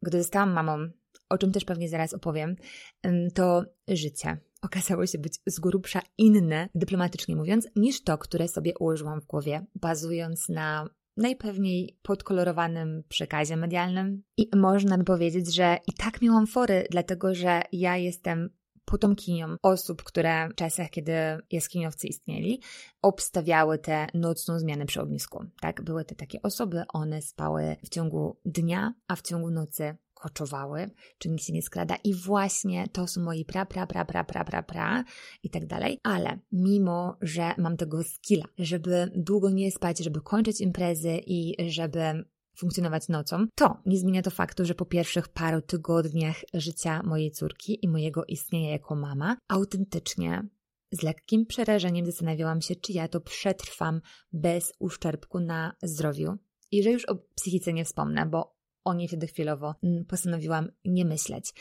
gdy 0.01 0.17
zostałam 0.17 0.51
mamą, 0.51 0.89
o 1.29 1.37
czym 1.37 1.51
też 1.51 1.65
pewnie 1.65 1.89
zaraz 1.89 2.13
opowiem, 2.13 2.55
mm, 3.03 3.31
to 3.31 3.65
życie 3.87 4.37
okazało 4.61 5.07
się 5.07 5.17
być 5.17 5.33
z 5.45 5.59
grubsza 5.59 6.01
inne, 6.17 6.69
dyplomatycznie 6.75 7.35
mówiąc, 7.35 7.67
niż 7.75 8.03
to, 8.03 8.17
które 8.17 8.47
sobie 8.47 8.73
ułożyłam 8.79 9.21
w 9.21 9.25
głowie, 9.25 9.65
bazując 9.75 10.49
na 10.49 10.89
najpewniej 11.17 11.97
podkolorowanym 12.01 13.03
przekazie 13.09 13.57
medialnym. 13.57 14.23
I 14.37 14.49
można 14.55 14.97
by 14.97 15.03
powiedzieć, 15.03 15.55
że 15.55 15.77
i 15.87 15.93
tak 15.93 16.21
miałam 16.21 16.47
fory, 16.47 16.87
dlatego 16.91 17.35
że 17.35 17.61
ja 17.71 17.97
jestem 17.97 18.49
potomkinią 18.85 19.55
osób, 19.61 20.03
które 20.03 20.49
w 20.49 20.55
czasach, 20.55 20.89
kiedy 20.89 21.13
jaskiniowcy 21.51 22.07
istnieli, 22.07 22.61
obstawiały 23.01 23.77
tę 23.77 24.07
nocną 24.13 24.59
zmianę 24.59 24.85
przy 24.85 25.01
ognisku. 25.01 25.45
Tak, 25.61 25.81
były 25.81 26.05
to 26.05 26.15
takie 26.15 26.41
osoby, 26.41 26.83
one 26.93 27.21
spały 27.21 27.75
w 27.85 27.89
ciągu 27.89 28.39
dnia, 28.45 28.93
a 29.07 29.15
w 29.15 29.21
ciągu 29.21 29.51
nocy 29.51 29.97
koczowały, 30.19 30.89
czy 31.17 31.29
nikt 31.29 31.43
się 31.43 31.53
nie 31.53 31.61
skrada 31.61 31.95
i 32.03 32.13
właśnie 32.13 32.87
to 32.87 33.07
są 33.07 33.21
moi 33.21 33.45
pra, 33.45 33.65
pra, 33.65 33.87
pra, 33.87 34.05
pra, 34.05 34.23
pra, 34.23 34.43
pra, 34.43 34.63
pra 34.63 35.03
i 35.43 35.49
tak 35.49 35.65
dalej, 35.65 35.99
ale 36.03 36.39
mimo, 36.51 37.17
że 37.21 37.53
mam 37.57 37.77
tego 37.77 38.03
skilla, 38.03 38.45
żeby 38.57 39.11
długo 39.15 39.49
nie 39.49 39.71
spać, 39.71 39.99
żeby 39.99 40.21
kończyć 40.21 40.61
imprezy 40.61 41.19
i 41.27 41.55
żeby 41.67 42.23
funkcjonować 42.57 43.07
nocą, 43.07 43.47
to 43.55 43.81
nie 43.85 43.97
zmienia 43.97 44.21
to 44.21 44.31
faktu, 44.31 44.65
że 44.65 44.75
po 44.75 44.85
pierwszych 44.85 45.27
paru 45.27 45.61
tygodniach 45.61 46.35
życia 46.53 47.03
mojej 47.03 47.31
córki 47.31 47.85
i 47.85 47.87
mojego 47.87 48.25
istnienia 48.25 48.71
jako 48.71 48.95
mama, 48.95 49.37
autentycznie 49.47 50.43
z 50.91 51.03
lekkim 51.03 51.45
przerażeniem 51.45 52.05
zastanawiałam 52.05 52.61
się, 52.61 52.75
czy 52.75 52.93
ja 52.93 53.07
to 53.07 53.21
przetrwam 53.21 54.01
bez 54.33 54.73
uszczerbku 54.79 55.39
na 55.39 55.75
zdrowiu. 55.83 56.37
I 56.71 56.83
że 56.83 56.91
już 56.91 57.05
o 57.05 57.15
psychice 57.15 57.73
nie 57.73 57.85
wspomnę, 57.85 58.25
bo 58.25 58.58
o 58.83 58.93
niej 58.93 59.07
wtedy 59.07 59.27
chwilowo 59.27 59.75
mm, 59.83 60.05
postanowiłam 60.05 60.71
nie 60.85 61.05
myśleć. 61.05 61.53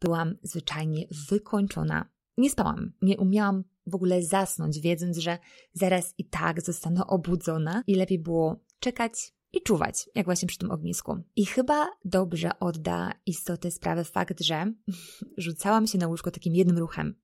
Byłam 0.00 0.36
zwyczajnie 0.42 1.06
wykończona. 1.30 2.08
Nie 2.38 2.50
spałam, 2.50 2.92
nie 3.02 3.16
umiałam 3.16 3.64
w 3.86 3.94
ogóle 3.94 4.22
zasnąć, 4.22 4.80
wiedząc, 4.80 5.18
że 5.18 5.38
zaraz 5.72 6.14
i 6.18 6.24
tak 6.24 6.62
zostanę 6.62 7.06
obudzona 7.06 7.82
i 7.86 7.94
lepiej 7.94 8.18
było 8.18 8.60
czekać 8.78 9.34
i 9.52 9.62
czuwać, 9.62 10.08
jak 10.14 10.26
właśnie 10.26 10.48
przy 10.48 10.58
tym 10.58 10.70
ognisku. 10.70 11.16
I 11.36 11.46
chyba 11.46 11.90
dobrze 12.04 12.58
odda 12.60 13.12
istoty 13.26 13.70
sprawy 13.70 14.04
fakt, 14.04 14.40
że 14.40 14.72
rzucałam 15.36 15.86
się 15.86 15.98
na 15.98 16.08
łóżko 16.08 16.30
takim 16.30 16.54
jednym 16.54 16.78
ruchem, 16.78 17.14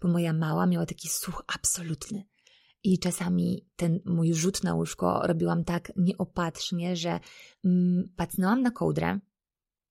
bo 0.00 0.08
moja 0.08 0.32
mała 0.32 0.66
miała 0.66 0.86
taki 0.86 1.08
słuch 1.08 1.44
absolutny. 1.46 2.24
I 2.84 2.98
czasami 2.98 3.68
ten 3.76 4.00
mój 4.04 4.34
rzut 4.34 4.64
na 4.64 4.74
łóżko 4.74 5.20
robiłam 5.26 5.64
tak 5.64 5.92
nieopatrznie, 5.96 6.96
że 6.96 7.20
mm, 7.64 8.14
na 8.62 8.70
kołdrę 8.70 9.18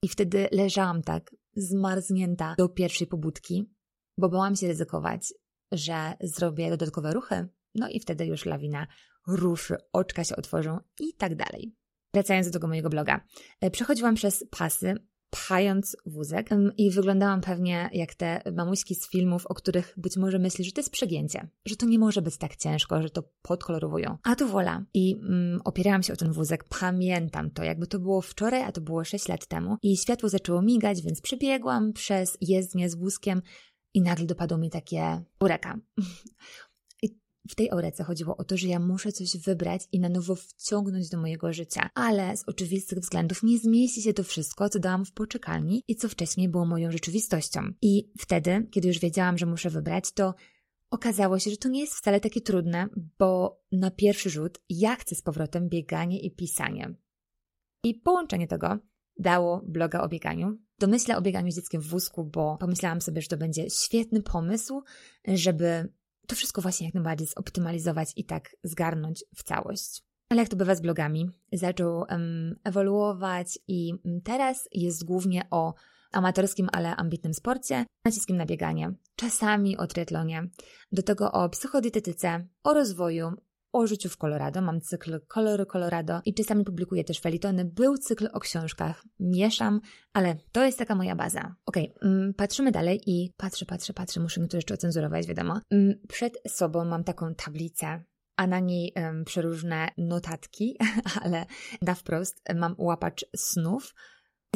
i 0.03 0.07
wtedy 0.07 0.47
leżałam 0.51 1.01
tak 1.01 1.35
zmarznięta 1.55 2.55
do 2.57 2.69
pierwszej 2.69 3.07
pobudki, 3.07 3.73
bo 4.17 4.29
bałam 4.29 4.55
się 4.55 4.67
ryzykować, 4.67 5.33
że 5.71 6.13
zrobię 6.21 6.69
dodatkowe 6.69 7.13
ruchy, 7.13 7.47
no 7.75 7.89
i 7.89 8.00
wtedy 8.00 8.25
już 8.25 8.45
lawina 8.45 8.88
ruszy, 9.27 9.75
oczka 9.93 10.23
się 10.23 10.35
otworzą 10.35 10.79
i 11.00 11.13
tak 11.13 11.35
dalej. 11.35 11.75
Wracając 12.13 12.47
do 12.47 12.53
tego 12.53 12.67
mojego 12.67 12.89
bloga. 12.89 13.25
E, 13.62 13.71
przechodziłam 13.71 14.15
przez 14.15 14.45
pasy, 14.51 14.95
pchając 15.33 15.97
wózek 16.05 16.49
i 16.77 16.91
wyglądałam 16.91 17.41
pewnie 17.41 17.89
jak 17.93 18.15
te 18.15 18.41
mamuśki 18.55 18.95
z 18.95 19.09
filmów, 19.09 19.45
o 19.47 19.53
których 19.53 19.93
być 19.97 20.17
może 20.17 20.39
myślisz, 20.39 20.67
że 20.67 20.73
to 20.73 20.81
jest 20.81 20.91
przegięcie, 20.91 21.47
że 21.65 21.75
to 21.75 21.85
nie 21.85 21.99
może 21.99 22.21
być 22.21 22.37
tak 22.37 22.55
ciężko, 22.55 23.01
że 23.01 23.09
to 23.09 23.23
podkolorowują. 23.41 24.17
A 24.23 24.35
tu 24.35 24.47
wola. 24.47 24.83
I 24.93 25.15
mm, 25.15 25.61
opierałam 25.63 26.03
się 26.03 26.13
o 26.13 26.15
ten 26.15 26.31
wózek, 26.31 26.63
pamiętam 26.79 27.51
to, 27.51 27.63
jakby 27.63 27.87
to 27.87 27.99
było 27.99 28.21
wczoraj, 28.21 28.61
a 28.63 28.71
to 28.71 28.81
było 28.81 29.03
6 29.03 29.27
lat 29.27 29.47
temu 29.47 29.77
i 29.81 29.97
światło 29.97 30.29
zaczęło 30.29 30.61
migać, 30.61 31.01
więc 31.01 31.21
przebiegłam 31.21 31.93
przez 31.93 32.37
jezdnię 32.41 32.89
z 32.89 32.95
wózkiem 32.95 33.41
i 33.93 34.01
nagle 34.01 34.25
dopadło 34.25 34.57
mi 34.57 34.69
takie 34.69 35.23
ureka. 35.39 35.79
W 37.50 37.55
tej 37.55 37.71
orece 37.71 38.03
chodziło 38.03 38.38
o 38.38 38.43
to, 38.43 38.57
że 38.57 38.67
ja 38.67 38.79
muszę 38.79 39.12
coś 39.12 39.38
wybrać 39.38 39.81
i 39.91 40.00
na 40.00 40.09
nowo 40.09 40.35
wciągnąć 40.35 41.09
do 41.09 41.17
mojego 41.17 41.53
życia, 41.53 41.89
ale 41.95 42.38
z 42.38 42.43
oczywistych 42.47 43.00
względów 43.00 43.43
nie 43.43 43.59
zmieści 43.59 44.01
się 44.01 44.13
to 44.13 44.23
wszystko, 44.23 44.69
co 44.69 44.79
dałam 44.79 45.05
w 45.05 45.12
poczekalni 45.12 45.83
i 45.88 45.95
co 45.95 46.09
wcześniej 46.09 46.50
było 46.50 46.65
moją 46.65 46.91
rzeczywistością. 46.91 47.62
I 47.81 48.12
wtedy, 48.19 48.67
kiedy 48.71 48.88
już 48.88 49.00
wiedziałam, 49.00 49.38
że 49.38 49.45
muszę 49.45 49.69
wybrać, 49.69 50.12
to 50.12 50.33
okazało 50.91 51.39
się, 51.39 51.51
że 51.51 51.57
to 51.57 51.69
nie 51.69 51.81
jest 51.81 51.93
wcale 51.93 52.19
takie 52.19 52.41
trudne, 52.41 52.88
bo 53.19 53.62
na 53.71 53.91
pierwszy 53.91 54.29
rzut 54.29 54.62
ja 54.69 54.95
chcę 54.95 55.15
z 55.15 55.21
powrotem 55.21 55.69
bieganie 55.69 56.19
i 56.19 56.31
pisanie. 56.31 56.95
I 57.83 57.95
połączenie 57.95 58.47
tego 58.47 58.77
dało 59.19 59.62
bloga 59.67 60.01
o 60.01 60.09
bieganiu. 60.09 60.57
Domyślę 60.79 61.17
o 61.17 61.21
bieganiu 61.21 61.51
z 61.51 61.55
dzieckiem 61.55 61.81
w 61.81 61.88
wózku, 61.88 62.23
bo 62.23 62.57
pomyślałam 62.57 63.01
sobie, 63.01 63.21
że 63.21 63.27
to 63.27 63.38
będzie 63.38 63.69
świetny 63.69 64.21
pomysł, 64.21 64.83
żeby 65.27 65.93
to 66.27 66.35
wszystko 66.35 66.61
właśnie 66.61 66.87
jak 66.87 66.93
najbardziej 66.93 67.27
zoptymalizować 67.27 68.13
i 68.15 68.25
tak 68.25 68.55
zgarnąć 68.63 69.23
w 69.35 69.43
całość. 69.43 70.03
Ale 70.29 70.41
jak 70.41 70.49
to 70.49 70.55
bywa 70.55 70.75
z 70.75 70.81
blogami, 70.81 71.29
zaczął 71.53 71.97
um, 71.97 72.55
ewoluować 72.63 73.59
i 73.67 73.93
teraz 74.23 74.67
jest 74.71 75.05
głównie 75.05 75.47
o 75.51 75.73
amatorskim, 76.11 76.69
ale 76.71 76.95
ambitnym 76.95 77.33
sporcie, 77.33 77.85
naciskiem 78.05 78.37
na 78.37 78.45
bieganie, 78.45 78.93
czasami 79.15 79.77
o 79.77 79.87
triatlonie, 79.87 80.49
do 80.91 81.03
tego 81.03 81.31
o 81.31 81.49
psychodietetyce, 81.49 82.47
o 82.63 82.73
rozwoju, 82.73 83.31
o 83.73 83.87
życiu 83.87 84.09
w 84.09 84.17
Colorado. 84.17 84.61
Mam 84.61 84.81
cykl 84.81 85.19
Kolory 85.27 85.65
Colorado 85.65 86.21
i 86.25 86.33
czasami 86.33 86.63
publikuję 86.63 87.03
też 87.03 87.19
felitony. 87.19 87.65
Był 87.65 87.97
cykl 87.97 88.27
o 88.33 88.39
książkach. 88.39 89.03
Mieszam, 89.19 89.81
ale 90.13 90.35
to 90.51 90.65
jest 90.65 90.77
taka 90.77 90.95
moja 90.95 91.15
baza. 91.15 91.55
Okej, 91.65 91.93
okay, 91.95 92.09
mm, 92.09 92.33
patrzymy 92.33 92.71
dalej 92.71 93.01
i 93.05 93.33
patrzę, 93.37 93.65
patrzę, 93.65 93.93
patrzę. 93.93 94.19
Muszę 94.19 94.41
mi 94.41 94.47
to 94.47 94.57
jeszcze 94.57 94.73
ocenzurować, 94.73 95.27
wiadomo. 95.27 95.59
Mm, 95.71 95.93
przed 96.07 96.37
sobą 96.47 96.85
mam 96.85 97.03
taką 97.03 97.35
tablicę 97.35 98.03
a 98.35 98.47
na 98.47 98.59
niej 98.59 98.93
um, 98.95 99.25
przeróżne 99.25 99.89
notatki, 99.97 100.77
ale 101.23 101.45
na 101.81 101.95
wprost 101.95 102.41
mam 102.55 102.75
łapacz 102.77 103.25
snów, 103.35 103.93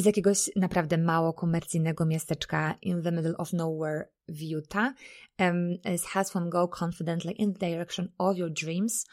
z 0.00 0.04
jakiegoś 0.04 0.50
naprawdę 0.56 0.98
mało 0.98 1.32
komercyjnego 1.32 2.06
miasteczka 2.06 2.74
in 2.82 3.02
the 3.02 3.12
middle 3.12 3.36
of 3.36 3.52
nowhere 3.52 4.08
w 4.28 4.42
Utah. 4.42 4.92
Z 5.96 6.04
hasłem 6.04 6.50
Go 6.50 6.68
confidently 6.68 7.32
in 7.32 7.54
the 7.54 7.66
direction 7.66 8.08
of 8.18 8.36
your 8.36 8.50
dreams. 8.50 9.06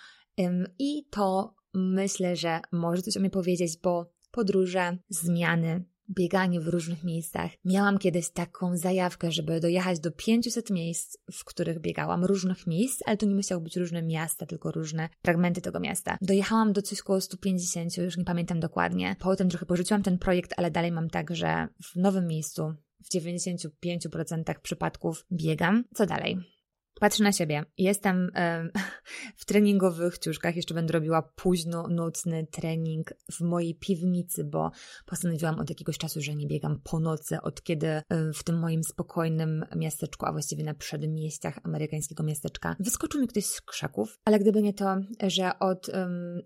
I 0.80 1.06
to 1.10 1.56
myślę, 1.74 2.36
że 2.36 2.60
może 2.72 3.01
coś 3.01 3.18
o 3.18 3.20
mnie 3.20 3.30
powiedzieć, 3.30 3.77
bo 3.84 4.12
podróże, 4.32 4.98
zmiany, 5.10 5.86
bieganie 6.09 6.62
w 6.62 6.67
różnych 6.67 7.03
miejscach. 7.03 7.51
Miałam 7.65 7.97
kiedyś 7.97 8.29
taką 8.29 8.77
zajawkę, 8.77 9.31
żeby 9.31 9.59
dojechać 9.59 10.00
do 10.00 10.12
500 10.12 10.69
miejsc, 10.69 11.17
w 11.31 11.43
których 11.43 11.79
biegałam, 11.79 12.25
różnych 12.25 12.67
miejsc, 12.67 13.01
ale 13.05 13.17
to 13.17 13.25
nie 13.25 13.35
musiały 13.35 13.62
być 13.62 13.77
różne 13.77 14.01
miasta, 14.01 14.45
tylko 14.45 14.71
różne 14.71 15.09
fragmenty 15.24 15.62
tego 15.62 15.79
miasta. 15.79 16.17
Dojechałam 16.21 16.74
do 16.74 16.81
coś 16.81 17.01
koło 17.01 17.21
150, 17.21 17.97
już 17.97 18.17
nie 18.17 18.25
pamiętam 18.25 18.59
dokładnie. 18.59 19.15
Potem 19.19 19.50
trochę 19.50 19.65
porzuciłam 19.65 20.03
ten 20.03 20.17
projekt, 20.17 20.53
ale 20.57 20.71
dalej 20.71 20.91
mam 20.91 21.09
tak, 21.09 21.35
że 21.35 21.67
w 21.83 21.95
nowym 21.95 22.27
miejscu 22.27 22.74
w 23.03 23.09
95% 23.15 24.59
przypadków 24.62 25.25
biegam. 25.31 25.83
Co 25.93 26.05
dalej? 26.05 26.54
Patrzę 27.00 27.24
na 27.24 27.32
siebie. 27.32 27.64
Jestem 27.78 28.32
w 29.38 29.46
treningowych 29.46 30.18
ciuszkach. 30.18 30.56
Jeszcze 30.56 30.74
będę 30.74 30.94
robiła 30.94 31.22
późno 31.22 31.88
nocny 31.88 32.48
trening 32.52 33.14
w 33.32 33.42
mojej 33.42 33.75
piwnicy, 33.75 34.44
bo 34.44 34.72
postanowiłam 35.06 35.60
od 35.60 35.70
jakiegoś 35.70 35.98
czasu, 35.98 36.22
że 36.22 36.36
nie 36.36 36.48
biegam 36.48 36.82
po 36.84 37.00
nocy, 37.00 37.42
od 37.42 37.64
kiedy 37.64 38.02
w 38.34 38.44
tym 38.44 38.60
moim 38.60 38.84
spokojnym 38.84 39.66
miasteczku, 39.75 40.25
a 40.25 40.32
właściwie 40.32 40.64
na 40.64 40.74
przedmieściach 40.74 41.60
amerykańskiego 41.64 42.24
miasteczka, 42.24 42.75
wyskoczył 42.80 43.22
mi 43.22 43.28
ktoś 43.28 43.46
z 43.46 43.62
krzaków. 43.62 44.20
Ale 44.25 44.40
gdyby 44.40 44.62
nie 44.62 44.74
to, 44.74 44.98
że 45.28 45.60
od 45.60 45.92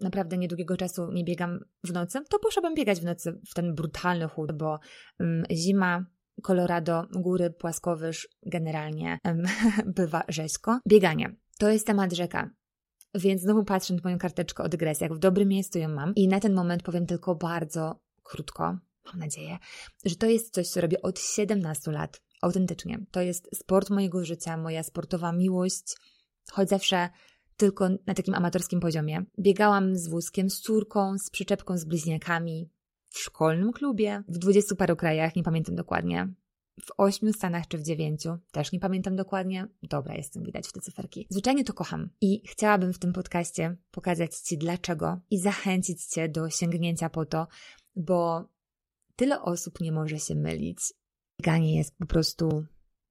naprawdę 0.01 0.38
niedługiego 0.38 0.77
czasu 0.77 1.12
nie 1.12 1.24
biegam 1.24 1.60
w 1.84 1.94
nocy, 1.94 2.20
to 2.29 2.39
poszłabym 2.39 2.75
biegać 2.75 3.00
w 3.00 3.03
nocy 3.03 3.39
w 3.50 3.53
ten 3.53 3.75
brutalny 3.75 4.27
chłód, 4.27 4.51
bo 4.51 4.79
zima 5.51 6.06
Colorado, 6.41 7.05
góry, 7.12 7.50
płaskowyż, 7.50 8.27
generalnie 8.46 9.19
bywa 9.98 10.24
rzeźko. 10.27 10.79
Bieganie. 10.88 11.36
To 11.60 11.69
jest 11.69 11.88
temat 11.88 12.13
rzeka. 12.13 12.50
Więc 13.15 13.41
znowu 13.41 13.63
patrzę 13.63 13.93
na 13.93 14.00
moją 14.03 14.17
karteczkę 14.17 14.63
o 14.63 14.69
dygresjach. 14.69 15.13
W 15.13 15.19
dobrym 15.19 15.48
miejscu 15.48 15.79
ją 15.79 15.89
mam 15.89 16.15
i 16.15 16.27
na 16.27 16.39
ten 16.39 16.53
moment 16.53 16.84
powiem 16.84 17.05
tylko 17.05 17.36
bardzo 17.36 18.00
krótko, 18.24 18.63
mam 19.05 19.19
nadzieję, 19.19 19.58
że 20.05 20.15
to 20.15 20.25
jest 20.25 20.53
coś, 20.53 20.67
co 20.67 20.81
robię 20.81 21.01
od 21.01 21.19
17 21.19 21.91
lat. 21.91 22.22
Autentycznie. 22.41 23.05
To 23.12 23.22
jest 23.22 23.50
sport 23.55 23.89
mojego 23.89 24.25
życia, 24.25 24.58
moja 24.58 24.84
sportowa 24.84 25.31
miłość, 25.31 25.96
choć 26.51 26.69
zawsze 26.69 27.10
tylko 27.58 27.89
na 27.89 28.13
takim 28.13 28.34
amatorskim 28.34 28.79
poziomie. 28.79 29.25
Biegałam 29.39 29.96
z 29.96 30.08
wózkiem, 30.08 30.50
z 30.50 30.60
córką, 30.60 31.17
z 31.17 31.29
przyczepką, 31.29 31.77
z 31.77 31.86
bliźniakami, 31.86 32.69
w 33.09 33.19
szkolnym 33.19 33.71
klubie, 33.71 34.23
w 34.27 34.37
dwudziestu 34.37 34.75
paru 34.75 34.95
krajach, 34.95 35.35
nie 35.35 35.43
pamiętam 35.43 35.75
dokładnie. 35.75 36.27
w 36.85 36.91
ośmiu 36.97 37.33
stanach 37.33 37.67
czy 37.67 37.77
w 37.77 37.83
dziewięciu, 37.83 38.37
też 38.51 38.71
nie 38.71 38.79
pamiętam 38.79 39.15
dokładnie. 39.15 39.67
Dobra, 39.83 40.15
jestem 40.15 40.43
widać 40.43 40.67
w 40.67 40.71
te 40.71 40.81
cyferki. 40.81 41.27
Zwyczajnie 41.29 41.63
to 41.63 41.73
kocham 41.73 42.09
i 42.21 42.47
chciałabym 42.47 42.93
w 42.93 42.99
tym 42.99 43.13
podcaście 43.13 43.77
pokazać 43.91 44.35
Ci 44.35 44.57
dlaczego 44.57 45.19
i 45.29 45.39
zachęcić 45.39 46.05
Cię 46.05 46.29
do 46.29 46.49
sięgnięcia 46.49 47.09
po 47.09 47.25
to, 47.25 47.47
bo 47.95 48.49
tyle 49.15 49.41
osób 49.41 49.81
nie 49.81 49.91
może 49.91 50.19
się 50.19 50.35
mylić. 50.35 50.79
Bieganie 51.41 51.77
jest 51.77 51.97
po 51.97 52.05
prostu 52.05 52.65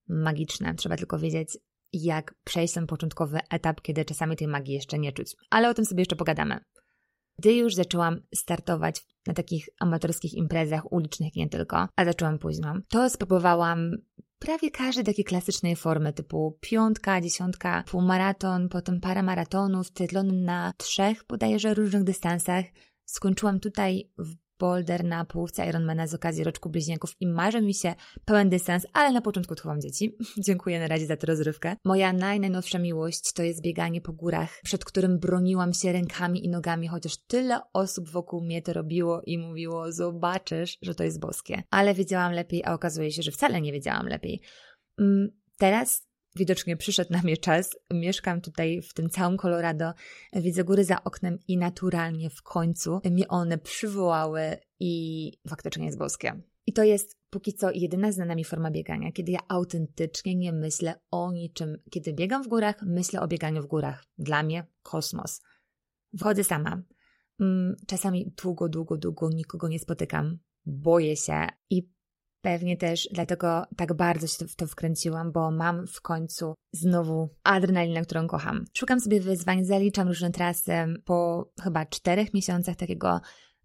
magiczne. 0.08 0.74
Trzeba 0.74 0.96
tylko 0.96 1.18
wiedzieć, 1.18 1.58
jak 1.92 2.34
przejść 2.44 2.74
ten 2.74 2.86
początkowy 2.86 3.38
etap, 3.50 3.80
kiedy 3.80 4.04
czasami 4.04 4.36
tej 4.36 4.48
magii 4.48 4.74
jeszcze 4.74 4.98
nie 4.98 5.12
czuć. 5.12 5.36
Ale 5.50 5.70
o 5.70 5.74
tym 5.74 5.84
sobie 5.84 6.00
jeszcze 6.00 6.16
pogadamy. 6.16 6.60
Gdy 7.38 7.54
już 7.54 7.74
zaczęłam 7.74 8.20
startować 8.34 9.06
na 9.26 9.34
takich 9.34 9.68
amatorskich 9.80 10.34
imprezach 10.34 10.92
ulicznych 10.92 11.36
nie 11.36 11.48
tylko, 11.48 11.88
a 11.96 12.04
zaczęłam 12.04 12.38
późno, 12.38 12.74
to 12.88 13.10
spróbowałam 13.10 13.90
prawie 14.38 14.70
każdej 14.70 15.04
takiej 15.04 15.24
klasycznej 15.24 15.76
formy, 15.76 16.12
typu 16.12 16.58
piątka, 16.60 17.20
dziesiątka, 17.20 17.84
półmaraton, 17.86 18.68
potem 18.68 19.00
parę 19.00 19.22
maratonów, 19.22 19.90
triatlony 19.90 20.32
na 20.32 20.72
trzech 20.76 21.24
bodajże 21.28 21.74
różnych 21.74 22.04
dystansach. 22.04 22.64
Skończyłam 23.04 23.60
tutaj 23.60 24.10
w 24.18 24.47
Boulder 24.58 25.04
na 25.04 25.24
połówce 25.24 25.66
Ironmana 25.66 26.06
z 26.06 26.14
okazji 26.14 26.44
roczku 26.44 26.70
bliźniaków 26.70 27.10
i 27.20 27.26
marzy 27.26 27.60
mi 27.60 27.74
się 27.74 27.94
pełen 28.24 28.48
dystans, 28.48 28.86
ale 28.92 29.12
na 29.12 29.20
początku 29.20 29.52
odchowam 29.52 29.80
dzieci. 29.80 30.16
Dziękuję 30.46 30.80
na 30.80 30.86
razie 30.86 31.06
za 31.06 31.16
tę 31.16 31.26
rozrywkę. 31.26 31.76
Moja 31.84 32.12
naj, 32.12 32.40
najnowsza 32.40 32.78
miłość 32.78 33.32
to 33.32 33.42
jest 33.42 33.62
bieganie 33.62 34.00
po 34.00 34.12
górach, 34.12 34.60
przed 34.64 34.84
którym 34.84 35.18
broniłam 35.18 35.72
się 35.74 35.92
rękami 35.92 36.44
i 36.44 36.48
nogami, 36.48 36.88
chociaż 36.88 37.16
tyle 37.16 37.60
osób 37.72 38.08
wokół 38.08 38.40
mnie 38.40 38.62
to 38.62 38.72
robiło 38.72 39.22
i 39.26 39.38
mówiło, 39.38 39.92
zobaczysz, 39.92 40.78
że 40.82 40.94
to 40.94 41.04
jest 41.04 41.20
boskie. 41.20 41.62
Ale 41.70 41.94
wiedziałam 41.94 42.32
lepiej, 42.32 42.64
a 42.64 42.74
okazuje 42.74 43.12
się, 43.12 43.22
że 43.22 43.30
wcale 43.30 43.60
nie 43.60 43.72
wiedziałam 43.72 44.06
lepiej. 44.06 44.40
Mm, 44.98 45.28
teraz 45.58 46.07
widocznie 46.38 46.76
przyszedł 46.76 47.12
na 47.12 47.22
mnie 47.22 47.36
czas. 47.36 47.76
Mieszkam 47.90 48.40
tutaj 48.40 48.82
w 48.82 48.94
tym 48.94 49.10
całym 49.10 49.36
Colorado. 49.36 49.92
Widzę 50.32 50.64
góry 50.64 50.84
za 50.84 51.04
oknem 51.04 51.38
i 51.48 51.58
naturalnie 51.58 52.30
w 52.30 52.42
końcu 52.42 53.00
mnie 53.04 53.28
one 53.28 53.58
przywołały 53.58 54.56
i 54.80 55.32
faktycznie 55.48 55.86
jest 55.86 55.98
boskie. 55.98 56.42
I 56.66 56.72
to 56.72 56.84
jest 56.84 57.16
póki 57.30 57.52
co 57.52 57.70
jedyna 57.74 58.12
znana 58.12 58.34
mi 58.34 58.44
forma 58.44 58.70
biegania, 58.70 59.12
kiedy 59.12 59.32
ja 59.32 59.40
autentycznie 59.48 60.34
nie 60.34 60.52
myślę 60.52 61.00
o 61.10 61.32
niczym. 61.32 61.76
Kiedy 61.90 62.12
biegam 62.12 62.42
w 62.42 62.48
górach, 62.48 62.82
myślę 62.82 63.20
o 63.20 63.28
bieganiu 63.28 63.62
w 63.62 63.66
górach. 63.66 64.04
Dla 64.18 64.42
mnie 64.42 64.66
kosmos. 64.82 65.42
Wchodzę 66.18 66.44
sama. 66.44 66.82
Mm, 67.40 67.76
czasami 67.86 68.32
długo, 68.42 68.68
długo, 68.68 68.96
długo 68.96 69.28
nikogo 69.28 69.68
nie 69.68 69.78
spotykam. 69.78 70.38
Boję 70.66 71.16
się 71.16 71.46
i 71.70 71.88
Pewnie 72.40 72.76
też 72.76 73.08
dlatego 73.12 73.64
tak 73.76 73.94
bardzo 73.94 74.26
się 74.26 74.46
w 74.46 74.56
to 74.56 74.66
wkręciłam, 74.66 75.32
bo 75.32 75.50
mam 75.50 75.86
w 75.86 76.00
końcu 76.00 76.54
znowu 76.72 77.28
adrenalinę, 77.42 78.02
którą 78.02 78.26
kocham. 78.26 78.64
Szukam 78.74 79.00
sobie 79.00 79.20
wyzwań, 79.20 79.64
zaliczam 79.64 80.08
różne 80.08 80.30
trasy. 80.30 80.72
Po 81.04 81.48
chyba 81.62 81.86
czterech 81.86 82.34
miesiącach 82.34 82.76
takiego 82.76 83.20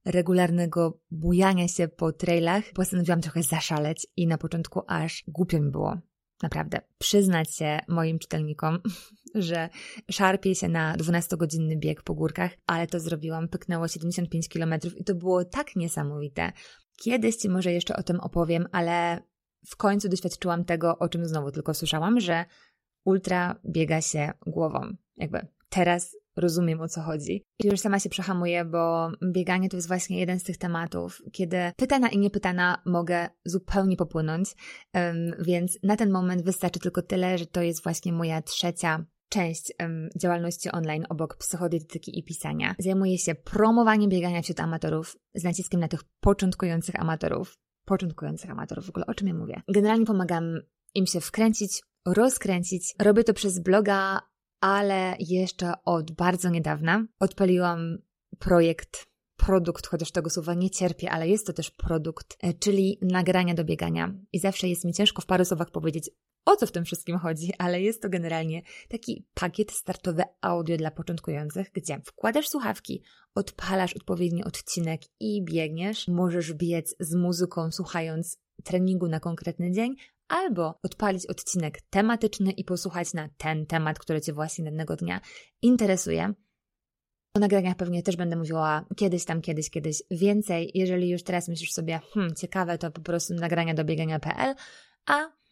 regularnego 0.05 0.99
bujania 1.11 1.67
się 1.67 1.87
po 1.87 2.11
trailach, 2.11 2.63
postanowiłam 2.73 3.21
trochę 3.21 3.43
zaszaleć 3.43 4.07
i 4.17 4.27
na 4.27 4.37
początku 4.37 4.81
aż 4.87 5.23
głupio 5.27 5.59
mi 5.59 5.71
było. 5.71 5.97
Naprawdę, 6.43 6.81
przyznać 6.97 7.55
się 7.55 7.79
moim 7.87 8.19
czytelnikom, 8.19 8.79
że 9.35 9.69
szarpię 10.11 10.55
się 10.55 10.69
na 10.69 10.97
12-godzinny 10.97 11.79
bieg 11.79 12.03
po 12.03 12.13
górkach, 12.13 12.51
ale 12.67 12.87
to 12.87 12.99
zrobiłam, 12.99 13.47
pyknęło 13.47 13.87
75 13.87 14.49
km 14.49 14.73
i 14.97 15.03
to 15.03 15.15
było 15.15 15.45
tak 15.45 15.75
niesamowite, 15.75 16.51
Kiedyś 16.97 17.35
Ci 17.35 17.49
może 17.49 17.71
jeszcze 17.71 17.95
o 17.95 18.03
tym 18.03 18.19
opowiem, 18.19 18.67
ale 18.71 19.23
w 19.65 19.75
końcu 19.75 20.09
doświadczyłam 20.09 20.65
tego, 20.65 20.97
o 20.97 21.09
czym 21.09 21.25
znowu 21.25 21.51
tylko 21.51 21.73
słyszałam, 21.73 22.19
że 22.19 22.45
ultra 23.05 23.59
biega 23.65 24.01
się 24.01 24.31
głową. 24.45 24.79
Jakby 25.17 25.47
teraz 25.69 26.15
rozumiem 26.35 26.81
o 26.81 26.87
co 26.87 27.01
chodzi. 27.01 27.45
I 27.63 27.67
już 27.67 27.79
sama 27.79 27.99
się 27.99 28.09
przehamuję, 28.09 28.65
bo 28.65 29.11
bieganie 29.31 29.69
to 29.69 29.75
jest 29.75 29.87
właśnie 29.87 30.19
jeden 30.19 30.39
z 30.39 30.43
tych 30.43 30.57
tematów, 30.57 31.21
kiedy 31.31 31.57
pytana 31.77 32.09
i 32.09 32.17
niepytana 32.17 32.81
mogę 32.85 33.29
zupełnie 33.45 33.97
popłynąć, 33.97 34.49
um, 34.93 35.15
więc 35.39 35.77
na 35.83 35.95
ten 35.95 36.11
moment 36.11 36.41
wystarczy 36.43 36.79
tylko 36.79 37.01
tyle, 37.01 37.37
że 37.37 37.45
to 37.45 37.61
jest 37.61 37.83
właśnie 37.83 38.13
moja 38.13 38.41
trzecia 38.41 39.05
część 39.33 39.73
um, 39.79 40.09
działalności 40.17 40.71
online 40.71 41.05
obok 41.09 41.37
psychodietetyki 41.37 42.19
i 42.19 42.23
pisania. 42.23 42.75
Zajmuję 42.79 43.17
się 43.17 43.35
promowaniem 43.35 44.09
biegania 44.09 44.41
wśród 44.41 44.59
amatorów 44.59 45.17
z 45.35 45.43
naciskiem 45.43 45.79
na 45.79 45.87
tych 45.87 46.03
początkujących 46.19 46.95
amatorów. 46.95 47.57
Początkujących 47.85 48.49
amatorów, 48.49 48.85
w 48.85 48.89
ogóle 48.89 49.05
o 49.05 49.13
czym 49.13 49.27
ja 49.27 49.33
mówię? 49.33 49.61
Generalnie 49.67 50.05
pomagam 50.05 50.43
im 50.95 51.07
się 51.07 51.21
wkręcić, 51.21 51.81
rozkręcić. 52.05 52.95
Robię 52.99 53.23
to 53.23 53.33
przez 53.33 53.59
bloga, 53.59 54.19
ale 54.61 55.15
jeszcze 55.19 55.73
od 55.85 56.11
bardzo 56.11 56.49
niedawna 56.49 57.05
odpaliłam 57.19 57.97
projekt 58.39 59.05
produkt, 59.35 59.87
chociaż 59.87 60.11
tego 60.11 60.29
słowa 60.29 60.53
nie 60.53 60.69
cierpię, 60.69 61.11
ale 61.11 61.27
jest 61.27 61.47
to 61.47 61.53
też 61.53 61.71
produkt, 61.71 62.37
e, 62.43 62.53
czyli 62.53 62.97
nagrania 63.01 63.53
do 63.53 63.63
biegania. 63.63 64.13
I 64.33 64.39
zawsze 64.39 64.67
jest 64.67 64.85
mi 64.85 64.93
ciężko 64.93 65.21
w 65.21 65.25
paru 65.25 65.45
słowach 65.45 65.71
powiedzieć, 65.71 66.09
o 66.45 66.55
co 66.55 66.67
w 66.67 66.71
tym 66.71 66.85
wszystkim 66.85 67.17
chodzi, 67.17 67.53
ale 67.57 67.81
jest 67.81 68.01
to 68.01 68.09
generalnie 68.09 68.61
taki 68.89 69.25
pakiet 69.33 69.71
startowy 69.71 70.23
audio 70.41 70.77
dla 70.77 70.91
początkujących, 70.91 71.71
gdzie 71.73 72.01
wkładasz 72.05 72.49
słuchawki, 72.49 73.03
odpalasz 73.35 73.93
odpowiedni 73.93 74.43
odcinek 74.43 75.01
i 75.19 75.43
biegniesz. 75.43 76.07
Możesz 76.07 76.53
biec 76.53 76.95
z 76.99 77.15
muzyką, 77.15 77.71
słuchając 77.71 78.37
treningu 78.63 79.07
na 79.07 79.19
konkretny 79.19 79.71
dzień, 79.71 79.95
albo 80.27 80.79
odpalić 80.83 81.25
odcinek 81.25 81.81
tematyczny 81.89 82.51
i 82.51 82.63
posłuchać 82.63 83.13
na 83.13 83.29
ten 83.37 83.65
temat, 83.65 83.99
który 83.99 84.21
Cię 84.21 84.33
właśnie 84.33 84.65
danego 84.65 84.95
dnia 84.95 85.21
interesuje. 85.61 86.33
O 87.35 87.39
nagraniach 87.39 87.75
pewnie 87.75 88.03
też 88.03 88.15
będę 88.15 88.35
mówiła 88.35 88.85
kiedyś 88.95 89.25
tam, 89.25 89.41
kiedyś, 89.41 89.69
kiedyś 89.69 90.03
więcej. 90.11 90.71
Jeżeli 90.73 91.09
już 91.09 91.23
teraz 91.23 91.47
myślisz 91.47 91.71
sobie, 91.71 91.99
hmm, 92.13 92.35
ciekawe, 92.35 92.77
to 92.77 92.91
po 92.91 93.01
prostu 93.01 93.33
nagrania 93.33 93.73
do 93.73 93.83
biegania.pl, 93.83 94.55
a 95.05 95.42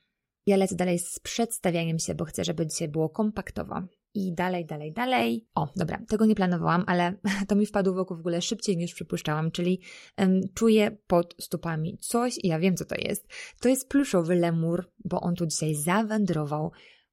ja 0.46 0.58
lecę 0.58 0.76
dalej 0.76 1.00
z 1.00 1.20
przedstawianiem 1.20 2.00
się, 2.00 2.16
bo 2.16 2.26
chcę, 2.26 2.44
żeby 2.44 2.68
dzisiaj 2.68 2.88
było 2.88 3.10
kompaktowo. 3.10 3.82
I 4.14 4.34
dalej, 4.34 4.66
dalej, 4.66 4.94
dalej. 4.94 5.48
O, 5.56 5.68
dobra, 5.76 6.00
tego 6.08 6.26
nie 6.26 6.36
planowałam, 6.36 6.84
ale 6.88 7.14
to 7.48 7.56
mi 7.56 7.66
wpadło 7.66 7.94
w 7.94 7.98
oko 7.98 8.16
w 8.16 8.20
ogóle 8.20 8.42
szybciej 8.42 8.78
niż 8.78 8.94
przypuszczałam, 8.94 9.52
czyli 9.52 9.82
um, 10.18 10.42
czuję 10.54 10.98
pod 11.08 11.36
stópami 11.40 11.98
coś 11.98 12.38
i 12.44 12.48
ja 12.48 12.60
wiem, 12.60 12.76
co 12.76 12.86
to 12.86 12.96
jest. 12.96 13.28
To 13.62 13.70
jest 13.70 13.90
pluszowy 13.90 14.36
lemur, 14.36 14.92
bo 15.06 15.22
on 15.22 15.36
tu 15.36 15.46
dzisiaj 15.46 15.76
zawędrował 15.76 16.72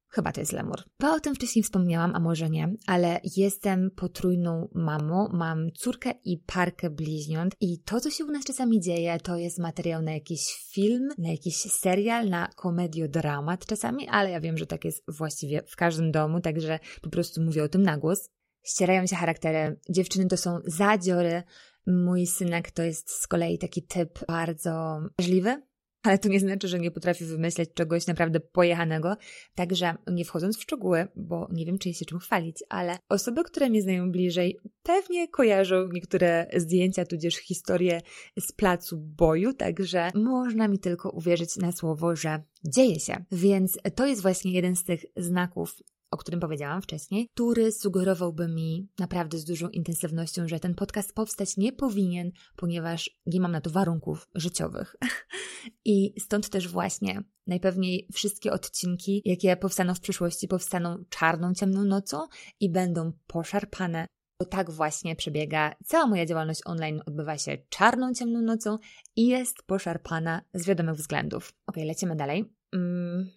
Chyba 0.09 0.31
to 0.31 0.39
jest 0.39 0.51
lemur. 0.51 0.83
Bo 0.99 1.13
o 1.13 1.19
tym 1.19 1.35
wcześniej 1.35 1.63
wspomniałam, 1.63 2.15
a 2.15 2.19
może 2.19 2.49
nie, 2.49 2.73
ale 2.87 3.19
jestem 3.37 3.91
potrójną 3.91 4.69
mamą, 4.73 5.29
mam 5.33 5.71
córkę 5.71 6.13
i 6.23 6.37
parkę 6.37 6.89
bliźniąt 6.89 7.55
i 7.61 7.79
to, 7.79 7.99
co 7.99 8.09
się 8.09 8.25
u 8.25 8.31
nas 8.31 8.45
czasami 8.45 8.81
dzieje, 8.81 9.17
to 9.19 9.37
jest 9.37 9.59
materiał 9.59 10.01
na 10.01 10.11
jakiś 10.11 10.69
film, 10.73 11.09
na 11.17 11.29
jakiś 11.29 11.55
serial, 11.55 12.29
na 12.29 12.47
komediodramat 12.47 13.65
czasami, 13.65 14.07
ale 14.07 14.31
ja 14.31 14.41
wiem, 14.41 14.57
że 14.57 14.65
tak 14.65 14.85
jest 14.85 15.03
właściwie 15.07 15.63
w 15.67 15.75
każdym 15.75 16.11
domu, 16.11 16.41
także 16.41 16.79
po 17.01 17.09
prostu 17.09 17.41
mówię 17.41 17.63
o 17.63 17.69
tym 17.69 17.83
na 17.83 17.97
głos. 17.97 18.29
Ścierają 18.63 19.07
się 19.07 19.15
charaktery. 19.15 19.79
Dziewczyny 19.89 20.27
to 20.27 20.37
są 20.37 20.59
zadziory, 20.65 21.43
Mój 21.87 22.27
synek 22.27 22.71
to 22.71 22.83
jest 22.83 23.11
z 23.11 23.27
kolei 23.27 23.57
taki 23.57 23.83
typ 23.83 24.25
bardzo 24.27 24.99
żliwy, 25.21 25.61
ale 26.03 26.17
to 26.17 26.29
nie 26.29 26.39
znaczy, 26.39 26.67
że 26.67 26.79
nie 26.79 26.91
potrafię 26.91 27.25
wymyśleć 27.25 27.69
czegoś 27.73 28.07
naprawdę 28.07 28.39
pojechanego. 28.39 29.15
Także 29.55 29.95
nie 30.11 30.25
wchodząc 30.25 30.57
w 30.57 30.61
szczegóły, 30.61 31.07
bo 31.15 31.47
nie 31.51 31.65
wiem, 31.65 31.77
czy 31.77 31.89
jest 31.89 31.99
się 31.99 32.05
czym 32.05 32.19
chwalić, 32.19 32.63
ale 32.69 32.97
osoby, 33.09 33.43
które 33.43 33.69
mnie 33.69 33.81
znają 33.81 34.11
bliżej, 34.11 34.57
pewnie 34.83 35.27
kojarzą 35.27 35.87
niektóre 35.93 36.47
zdjęcia, 36.55 37.05
tudzież 37.05 37.35
historie 37.35 38.01
z 38.39 38.51
placu 38.51 38.97
boju, 38.97 39.53
także 39.53 40.11
można 40.15 40.67
mi 40.67 40.79
tylko 40.79 41.09
uwierzyć 41.09 41.57
na 41.57 41.71
słowo, 41.71 42.15
że 42.15 42.43
dzieje 42.65 42.99
się. 42.99 43.25
Więc 43.31 43.77
to 43.95 44.07
jest 44.07 44.21
właśnie 44.21 44.51
jeden 44.51 44.75
z 44.75 44.83
tych 44.83 45.05
znaków 45.17 45.75
o 46.11 46.17
którym 46.17 46.39
powiedziałam 46.39 46.81
wcześniej, 46.81 47.29
który 47.33 47.71
sugerowałby 47.71 48.47
mi 48.47 48.89
naprawdę 48.99 49.37
z 49.37 49.45
dużą 49.45 49.69
intensywnością, 49.69 50.47
że 50.47 50.59
ten 50.59 50.75
podcast 50.75 51.13
powstać 51.13 51.57
nie 51.57 51.73
powinien, 51.73 52.31
ponieważ 52.55 53.19
nie 53.25 53.41
mam 53.41 53.51
na 53.51 53.61
to 53.61 53.69
warunków 53.69 54.27
życiowych. 54.35 54.95
I 55.85 56.13
stąd 56.19 56.49
też 56.49 56.67
właśnie 56.67 57.23
najpewniej 57.47 58.07
wszystkie 58.13 58.51
odcinki, 58.51 59.21
jakie 59.25 59.57
powstaną 59.57 59.95
w 59.95 59.99
przyszłości, 59.99 60.47
powstaną 60.47 61.03
czarną, 61.09 61.53
ciemną 61.53 61.83
nocą 61.83 62.27
i 62.59 62.69
będą 62.69 63.11
poszarpane. 63.27 64.07
Bo 64.39 64.45
tak 64.45 64.71
właśnie 64.71 65.15
przebiega 65.15 65.75
cała 65.85 66.07
moja 66.07 66.25
działalność 66.25 66.61
online, 66.65 67.01
odbywa 67.05 67.37
się 67.37 67.57
czarną, 67.69 68.13
ciemną 68.13 68.41
nocą 68.41 68.77
i 69.15 69.27
jest 69.27 69.63
poszarpana 69.63 70.41
z 70.53 70.65
wiadomych 70.65 70.95
względów. 70.95 71.53
Ok, 71.67 71.75
lecimy 71.77 72.15
dalej. 72.15 72.53
Mm, 72.73 73.29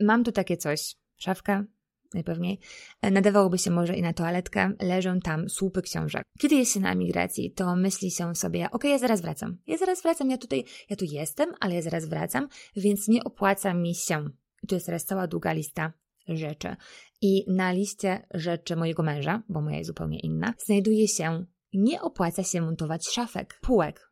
mam 0.00 0.24
tu 0.24 0.32
takie 0.32 0.56
coś. 0.56 0.96
Szafka 1.16 1.64
najpewniej, 2.14 2.58
e, 3.02 3.10
nadawałoby 3.10 3.58
się 3.58 3.70
może 3.70 3.96
i 3.96 4.02
na 4.02 4.12
toaletkę, 4.12 4.72
leżą 4.80 5.20
tam 5.20 5.48
słupy 5.48 5.82
książek. 5.82 6.22
Kiedy 6.38 6.54
jest 6.54 6.72
się 6.72 6.80
na 6.80 6.92
emigracji, 6.92 7.52
to 7.52 7.76
myśli 7.76 8.10
się 8.10 8.34
sobie, 8.34 8.70
ok, 8.70 8.84
ja 8.84 8.98
zaraz 8.98 9.20
wracam, 9.20 9.56
ja 9.66 9.76
zaraz 9.76 10.02
wracam, 10.02 10.30
ja 10.30 10.38
tutaj, 10.38 10.64
ja 10.90 10.96
tu 10.96 11.04
jestem, 11.04 11.52
ale 11.60 11.74
ja 11.74 11.82
zaraz 11.82 12.08
wracam, 12.08 12.48
więc 12.76 13.08
nie 13.08 13.24
opłaca 13.24 13.74
mi 13.74 13.94
się. 13.94 14.28
I 14.62 14.66
tu 14.66 14.74
jest 14.74 14.86
teraz 14.86 15.04
cała 15.04 15.26
długa 15.26 15.52
lista 15.52 15.92
rzeczy. 16.28 16.76
I 17.20 17.44
na 17.48 17.72
liście 17.72 18.26
rzeczy 18.34 18.76
mojego 18.76 19.02
męża, 19.02 19.42
bo 19.48 19.60
moja 19.60 19.76
jest 19.76 19.88
zupełnie 19.88 20.20
inna, 20.20 20.54
znajduje 20.66 21.08
się 21.08 21.44
nie 21.74 22.02
opłaca 22.02 22.42
się 22.42 22.60
montować 22.60 23.08
szafek, 23.08 23.58
półek, 23.62 24.10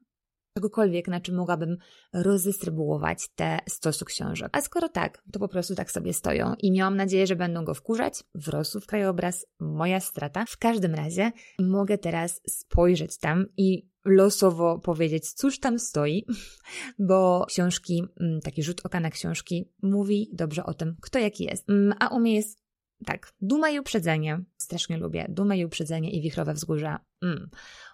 czegokolwiek, 0.55 1.09
na 1.09 1.21
czym 1.21 1.35
mogłabym 1.35 1.77
rozdystrybuować 2.12 3.29
te 3.35 3.59
stosy 3.69 4.05
książek. 4.05 4.49
A 4.53 4.61
skoro 4.61 4.88
tak, 4.88 5.23
to 5.33 5.38
po 5.38 5.49
prostu 5.49 5.75
tak 5.75 5.91
sobie 5.91 6.12
stoją 6.12 6.55
i 6.59 6.73
miałam 6.73 6.97
nadzieję, 6.97 7.27
że 7.27 7.37
będą 7.37 7.65
go 7.65 7.75
wkurzać. 7.75 8.25
Wrosł 8.35 8.81
w 8.81 8.87
krajobraz, 8.87 9.47
moja 9.61 10.01
strata. 10.01 10.45
W 10.49 10.59
każdym 10.59 10.95
razie 10.95 11.33
mogę 11.59 11.99
teraz 11.99 12.41
spojrzeć 12.49 13.19
tam 13.19 13.47
i 13.57 13.93
losowo 14.05 14.79
powiedzieć, 14.79 15.33
cóż 15.33 15.61
tam 15.61 15.79
stoi, 15.79 16.27
bo 17.09 17.45
książki, 17.49 18.05
mm, 18.21 18.41
taki 18.41 18.62
rzut 18.62 18.81
oka 18.85 19.01
na 19.01 19.11
książki 19.11 19.73
mówi 19.83 20.31
dobrze 20.33 20.65
o 20.65 20.75
tym, 20.75 20.97
kto 21.03 21.19
jaki 21.19 21.45
jest. 21.45 21.71
Mm, 21.71 21.95
a 22.01 22.09
u 22.09 22.21
mnie 22.21 22.35
jest 22.35 22.62
tak, 23.07 23.33
duma 23.41 23.71
i 23.71 23.79
uprzedzenie. 23.79 24.45
Strasznie 24.57 24.97
lubię. 24.97 25.27
Duma 25.29 25.55
i 25.55 25.65
uprzedzenie 25.65 26.11
i 26.11 26.23
wichrowe 26.23 26.55
wzgórza. 26.55 26.99
Mm. 27.23 27.51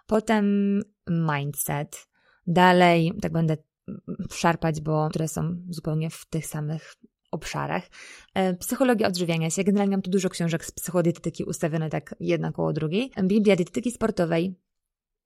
Potem 0.07 0.81
mindset. 1.09 2.08
Dalej, 2.49 3.13
tak 3.23 3.33
będę 3.33 3.57
szarpać, 4.33 4.81
bo 4.81 5.09
które 5.09 5.29
są 5.29 5.57
zupełnie 5.69 6.11
w 6.11 6.27
tych 6.31 6.47
samych 6.47 6.95
obszarach. 7.31 7.89
E, 8.35 8.55
psychologia 8.55 9.09
odżywiania 9.09 9.51
się. 9.51 9.65
Generalnie 9.65 9.97
mam 9.97 10.03
tu 10.03 10.11
dużo 10.11 10.29
książek 10.29 10.65
z 10.65 10.71
psychodietetyki 10.71 11.45
ustawione 11.45 11.91
tak 11.91 12.15
jedna 12.21 12.53
koło 12.53 12.73
drugiej. 12.73 13.11
Biblia 13.25 13.57
dietetyki 13.57 13.91
sportowej. 13.91 14.55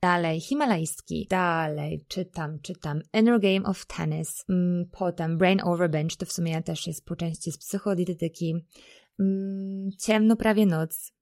Dalej 0.03 0.41
himalajski. 0.41 1.27
Dalej 1.31 2.05
czytam, 2.09 2.59
czytam 2.61 3.01
Inner 3.15 3.41
Game 3.41 3.63
of 3.65 3.87
Tennis. 3.87 4.45
Mm, 4.49 4.85
potem 4.93 5.39
Brain 5.39 5.61
Over 5.65 5.91
Bench, 5.91 6.17
to 6.17 6.27
w 6.27 6.33
sumie 6.33 6.63
też 6.63 6.87
jest 6.87 7.05
po 7.05 7.17
części 7.17 7.53
z 7.53 7.59
psychodietetyki. 7.59 8.55
Mm, 9.21 9.91
ciemno 9.99 10.37
prawie 10.37 10.67
noc. 10.67 11.13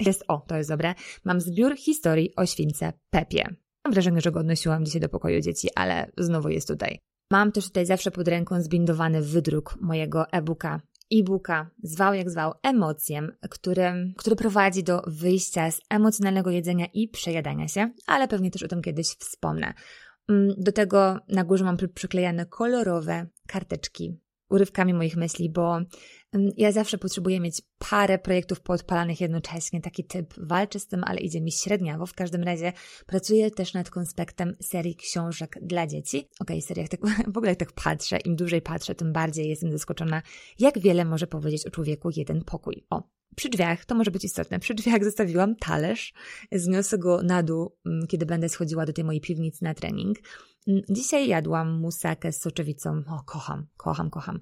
Jest, 0.00 0.24
o, 0.28 0.44
to 0.48 0.56
jest 0.56 0.70
dobre. 0.70 0.94
Mam 1.24 1.40
zbiór 1.40 1.76
historii 1.76 2.36
o 2.36 2.46
śwince 2.46 2.92
Pepie. 3.10 3.56
Mam 3.84 3.92
wrażenie, 3.92 4.20
że 4.20 4.32
go 4.32 4.40
odnosiłam 4.40 4.84
dzisiaj 4.84 5.00
do 5.00 5.08
pokoju 5.08 5.40
dzieci, 5.40 5.68
ale 5.74 6.10
znowu 6.18 6.48
jest 6.48 6.68
tutaj. 6.68 6.98
Mam 7.32 7.52
też 7.52 7.64
tutaj 7.64 7.86
zawsze 7.86 8.10
pod 8.10 8.28
ręką 8.28 8.62
zbindowany 8.62 9.22
wydruk 9.22 9.78
mojego 9.80 10.30
e-booka. 10.32 10.80
E-booka, 11.14 11.70
zwał 11.82 12.14
jak 12.14 12.30
zwał, 12.30 12.52
emocjem, 12.62 13.32
który, 13.50 14.14
który 14.16 14.36
prowadzi 14.36 14.84
do 14.84 15.02
wyjścia 15.06 15.70
z 15.70 15.80
emocjonalnego 15.90 16.50
jedzenia 16.50 16.86
i 16.94 17.08
przejadania 17.08 17.68
się, 17.68 17.90
ale 18.06 18.28
pewnie 18.28 18.50
też 18.50 18.62
o 18.62 18.68
tym 18.68 18.82
kiedyś 18.82 19.06
wspomnę. 19.06 19.74
Mm, 20.28 20.54
do 20.58 20.72
tego 20.72 21.18
na 21.28 21.44
górze 21.44 21.64
mam 21.64 21.76
przyklejane 21.94 22.46
kolorowe 22.46 23.26
karteczki 23.46 24.20
urywkami 24.52 24.94
moich 24.94 25.16
myśli, 25.16 25.50
bo 25.50 25.78
ja 26.56 26.72
zawsze 26.72 26.98
potrzebuję 26.98 27.40
mieć 27.40 27.62
parę 27.90 28.18
projektów 28.18 28.60
poodpalanych 28.60 29.20
jednocześnie, 29.20 29.80
taki 29.80 30.04
typ. 30.04 30.34
Walczę 30.38 30.78
z 30.78 30.86
tym, 30.86 31.04
ale 31.04 31.20
idzie 31.20 31.40
mi 31.40 31.52
średniawo. 31.52 32.06
W 32.06 32.14
każdym 32.14 32.42
razie 32.42 32.72
pracuję 33.06 33.50
też 33.50 33.74
nad 33.74 33.90
konspektem 33.90 34.56
serii 34.60 34.96
książek 34.96 35.58
dla 35.62 35.86
dzieci. 35.86 36.18
Okej, 36.40 36.56
okay, 36.58 36.60
seriach, 36.60 36.88
tak, 36.88 37.00
w 37.34 37.36
ogóle 37.36 37.50
jak 37.50 37.58
tak 37.58 37.72
patrzę, 37.72 38.18
im 38.18 38.36
dłużej 38.36 38.62
patrzę, 38.62 38.94
tym 38.94 39.12
bardziej 39.12 39.48
jestem 39.48 39.72
zaskoczona, 39.72 40.22
jak 40.58 40.78
wiele 40.78 41.04
może 41.04 41.26
powiedzieć 41.26 41.66
o 41.66 41.70
człowieku 41.70 42.10
jeden 42.16 42.44
pokój. 42.44 42.84
O, 42.90 43.02
przy 43.36 43.48
drzwiach, 43.48 43.84
to 43.84 43.94
może 43.94 44.10
być 44.10 44.24
istotne, 44.24 44.58
przy 44.58 44.74
drzwiach 44.74 45.04
zostawiłam 45.10 45.56
talerz, 45.56 46.12
zniosę 46.52 46.98
go 46.98 47.22
na 47.22 47.42
dół, 47.42 47.76
kiedy 48.08 48.26
będę 48.26 48.48
schodziła 48.48 48.86
do 48.86 48.92
tej 48.92 49.04
mojej 49.04 49.20
piwnicy 49.20 49.64
na 49.64 49.74
trening. 49.74 50.18
Dzisiaj 50.90 51.28
jadłam 51.28 51.80
musakę 51.80 52.32
z 52.32 52.40
soczewicą. 52.40 53.02
O, 53.08 53.22
kocham, 53.26 53.66
kocham, 53.76 54.10
kocham. 54.10 54.40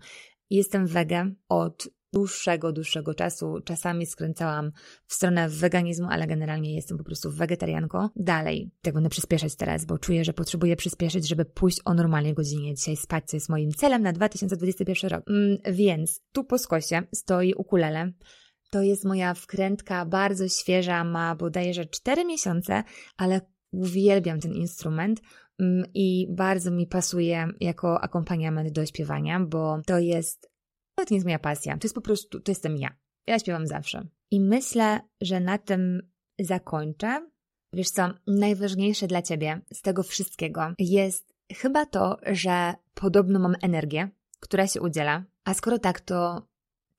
Jestem 0.50 0.86
wege 0.86 1.34
od 1.48 1.88
dłuższego, 2.12 2.72
dłuższego 2.72 3.14
czasu. 3.14 3.60
Czasami 3.64 4.06
skręcałam 4.06 4.72
w 5.06 5.14
stronę 5.14 5.48
weganizmu, 5.48 6.06
ale 6.10 6.26
generalnie 6.26 6.74
jestem 6.74 6.98
po 6.98 7.04
prostu 7.04 7.30
wegetarianką. 7.30 8.08
Dalej, 8.16 8.70
tak 8.82 8.94
będę 8.94 9.08
przyspieszać 9.08 9.56
teraz, 9.56 9.84
bo 9.84 9.98
czuję, 9.98 10.24
że 10.24 10.32
potrzebuję 10.32 10.76
przyspieszyć, 10.76 11.28
żeby 11.28 11.44
pójść 11.44 11.80
o 11.84 11.94
normalnej 11.94 12.34
godzinie 12.34 12.74
dzisiaj 12.74 12.96
spać, 12.96 13.24
co 13.26 13.36
jest 13.36 13.48
moim 13.48 13.70
celem 13.70 14.02
na 14.02 14.12
2021 14.12 15.10
rok. 15.10 15.24
Mm, 15.28 15.58
więc 15.72 16.22
tu 16.32 16.44
po 16.44 16.58
skosie 16.58 17.02
stoi 17.14 17.54
ukulele. 17.54 18.12
To 18.70 18.82
jest 18.82 19.04
moja 19.04 19.34
wkrętka, 19.34 20.06
bardzo 20.06 20.48
świeża, 20.48 21.04
ma 21.04 21.34
bodajże 21.34 21.86
4 21.86 22.24
miesiące, 22.24 22.84
ale 23.16 23.40
uwielbiam 23.72 24.40
ten 24.40 24.52
instrument. 24.52 25.20
Mm, 25.60 25.84
i 25.94 26.26
bardzo 26.30 26.70
mi 26.70 26.86
pasuje 26.86 27.48
jako 27.60 28.00
akompaniament 28.00 28.72
do 28.72 28.86
śpiewania, 28.86 29.40
bo 29.40 29.80
to 29.86 29.98
jest, 29.98 30.50
to 30.94 31.14
jest 31.14 31.26
moja 31.26 31.38
pasja, 31.38 31.78
to 31.78 31.84
jest 31.86 31.94
po 31.94 32.00
prostu, 32.00 32.40
to 32.40 32.50
jestem 32.50 32.76
ja. 32.76 32.96
Ja 33.26 33.38
śpiewam 33.38 33.66
zawsze. 33.66 34.06
I 34.30 34.40
myślę, 34.40 35.00
że 35.20 35.40
na 35.40 35.58
tym 35.58 36.10
zakończę. 36.40 37.30
Wiesz 37.72 37.90
co, 37.90 38.10
najważniejsze 38.26 39.06
dla 39.06 39.22
ciebie 39.22 39.60
z 39.72 39.82
tego 39.82 40.02
wszystkiego 40.02 40.74
jest 40.78 41.34
chyba 41.52 41.86
to, 41.86 42.16
że 42.26 42.74
podobno 42.94 43.38
mam 43.38 43.54
energię, 43.62 44.10
która 44.40 44.66
się 44.66 44.80
udziela, 44.80 45.24
a 45.44 45.54
skoro 45.54 45.78
tak, 45.78 46.00
to 46.00 46.46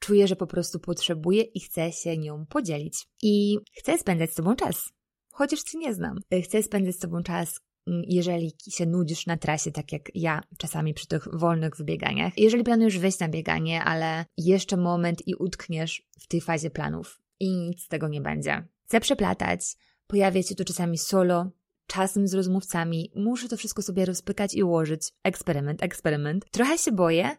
czuję, 0.02 0.28
że 0.28 0.36
po 0.36 0.48
prostu 0.48 0.80
potrzebuję 0.80 1.42
i 1.42 1.60
chcę 1.60 1.92
się 1.92 2.18
nią 2.18 2.46
podzielić. 2.46 3.08
I 3.22 3.58
chcę 3.74 3.98
spędzać 3.98 4.32
z 4.32 4.36
Tobą 4.36 4.56
czas. 4.56 4.90
Chociaż 5.32 5.64
Cię 5.64 5.78
nie 5.78 5.94
znam. 5.94 6.18
Chcę 6.44 6.64
spędzać 6.64 6.96
z 6.96 7.00
Tobą 7.00 7.24
czas, 7.24 7.60
Mm, 7.88 8.04
jeżeli 8.08 8.52
się 8.70 8.86
nudzisz 8.86 9.26
na 9.26 9.38
trasie, 9.38 9.72
tak 9.72 9.92
jak 9.92 10.16
ja 10.16 10.42
czasami 10.58 10.94
przy 10.94 11.08
tych 11.08 11.28
wolnych 11.34 11.78
wybieganiach. 11.78 12.38
Jeżeli 12.38 12.64
planujesz 12.64 12.98
wyjść 12.98 13.20
na 13.20 13.30
bieganie, 13.30 13.84
ale 13.84 14.26
jeszcze 14.38 14.78
moment 14.78 15.28
i 15.28 15.36
utkniesz 15.36 16.08
w 16.20 16.28
tej 16.28 16.42
fazie 16.42 16.70
planów 16.70 17.22
i 17.40 17.58
nic 17.58 17.84
z 17.84 17.88
tego 17.88 18.08
nie 18.08 18.22
będzie. 18.22 18.68
Chcę 18.86 19.00
przeplatać, 19.00 19.62
pojawia 20.08 20.44
się 20.44 20.56
tu 20.56 20.64
czasami 20.64 20.98
solo, 20.98 21.52
czasem 21.88 22.28
z 22.28 22.34
rozmówcami, 22.34 23.12
muszę 23.16 23.48
to 23.48 23.58
wszystko 23.58 23.82
sobie 23.82 24.06
rozpykać 24.06 24.54
i 24.54 24.64
ułożyć. 24.64 25.14
Eksperyment, 25.24 25.84
eksperyment. 25.84 26.46
Trochę 26.52 26.78
się 26.78 26.92
boję, 26.92 27.38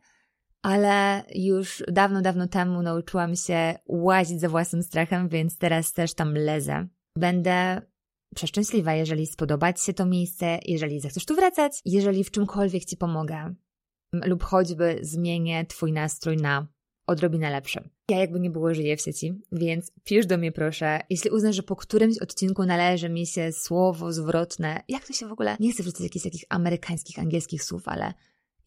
ale 0.62 1.24
już 1.34 1.82
dawno, 1.88 2.22
dawno 2.22 2.48
temu 2.48 2.82
nauczyłam 2.82 3.36
się 3.36 3.74
łazić 3.86 4.40
za 4.40 4.48
własnym 4.48 4.82
strachem, 4.82 5.28
więc 5.28 5.58
teraz 5.58 5.92
też 5.92 6.14
tam 6.14 6.34
lezę. 6.34 6.86
Będę 7.16 7.82
przeszczęśliwa, 8.34 8.94
jeżeli 8.94 9.26
spodoba 9.26 9.72
Ci 9.72 9.84
się 9.84 9.92
to 9.92 10.06
miejsce, 10.06 10.58
jeżeli 10.66 11.00
zechcesz 11.00 11.24
tu 11.24 11.34
wracać, 11.34 11.80
jeżeli 11.84 12.24
w 12.24 12.30
czymkolwiek 12.30 12.84
Ci 12.84 12.96
pomogę 12.96 13.54
lub 14.12 14.42
choćby 14.42 14.98
zmienię 15.02 15.66
Twój 15.66 15.92
nastrój 15.92 16.36
na 16.36 16.66
odrobinę 17.06 17.50
lepszy. 17.50 17.88
Ja 18.10 18.18
jakby 18.18 18.40
nie 18.40 18.50
było 18.50 18.74
żyję 18.74 18.96
w 18.96 19.00
sieci, 19.00 19.40
więc 19.52 19.92
pisz 20.04 20.26
do 20.26 20.38
mnie 20.38 20.52
proszę, 20.52 21.00
jeśli 21.10 21.30
uznasz, 21.30 21.56
że 21.56 21.62
po 21.62 21.76
którymś 21.76 22.18
odcinku 22.18 22.64
należy 22.64 23.08
mi 23.08 23.26
się 23.26 23.52
słowo 23.52 24.12
zwrotne, 24.12 24.82
jak 24.88 25.06
to 25.06 25.12
się 25.12 25.28
w 25.28 25.32
ogóle, 25.32 25.56
nie 25.60 25.72
chcę 25.72 25.82
wrzucać 25.82 26.02
jakichś 26.02 26.24
takich 26.24 26.44
amerykańskich, 26.48 27.18
angielskich 27.18 27.64
słów, 27.64 27.82
ale 27.88 28.14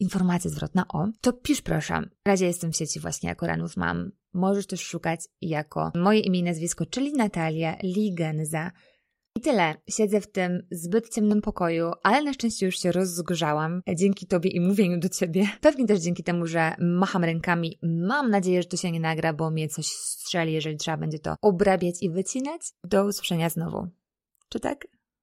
informacja 0.00 0.50
zwrotna 0.50 0.84
o, 0.88 1.08
to 1.20 1.32
pisz 1.32 1.62
proszę. 1.62 2.02
W 2.24 2.28
razie 2.28 2.46
jestem 2.46 2.72
w 2.72 2.76
sieci 2.76 3.00
właśnie 3.00 3.28
jako 3.28 3.46
ranów 3.46 3.76
mam. 3.76 4.10
Możesz 4.32 4.66
też 4.66 4.80
szukać 4.80 5.20
jako 5.40 5.92
moje 5.94 6.20
imię 6.20 6.38
i 6.38 6.42
nazwisko, 6.42 6.86
czyli 6.86 7.12
Natalia 7.12 7.76
Ligenza. 7.82 8.72
I 9.36 9.40
tyle. 9.40 9.74
Siedzę 9.88 10.20
w 10.20 10.32
tym 10.32 10.66
zbyt 10.70 11.14
ciemnym 11.14 11.40
pokoju, 11.40 11.92
ale 12.02 12.22
na 12.22 12.32
szczęście 12.32 12.66
już 12.66 12.78
się 12.78 12.92
rozgrzałam 12.92 13.80
dzięki 13.94 14.26
Tobie 14.26 14.50
i 14.50 14.60
mówieniu 14.60 15.00
do 15.00 15.08
Ciebie. 15.08 15.48
Pewnie 15.60 15.86
też 15.86 16.00
dzięki 16.00 16.22
temu, 16.24 16.46
że 16.46 16.74
macham 16.78 17.24
rękami. 17.24 17.78
Mam 17.82 18.30
nadzieję, 18.30 18.62
że 18.62 18.68
to 18.68 18.76
się 18.76 18.92
nie 18.92 19.00
nagra, 19.00 19.32
bo 19.32 19.50
mnie 19.50 19.68
coś 19.68 19.86
strzeli, 19.86 20.52
jeżeli 20.52 20.76
trzeba 20.76 20.96
będzie 20.96 21.18
to 21.18 21.34
obrabiać 21.42 22.02
i 22.02 22.10
wycinać. 22.10 22.60
Do 22.84 23.04
usłyszenia 23.04 23.48
znowu. 23.48 23.88
Czy 24.48 24.60
tak? 24.60 24.86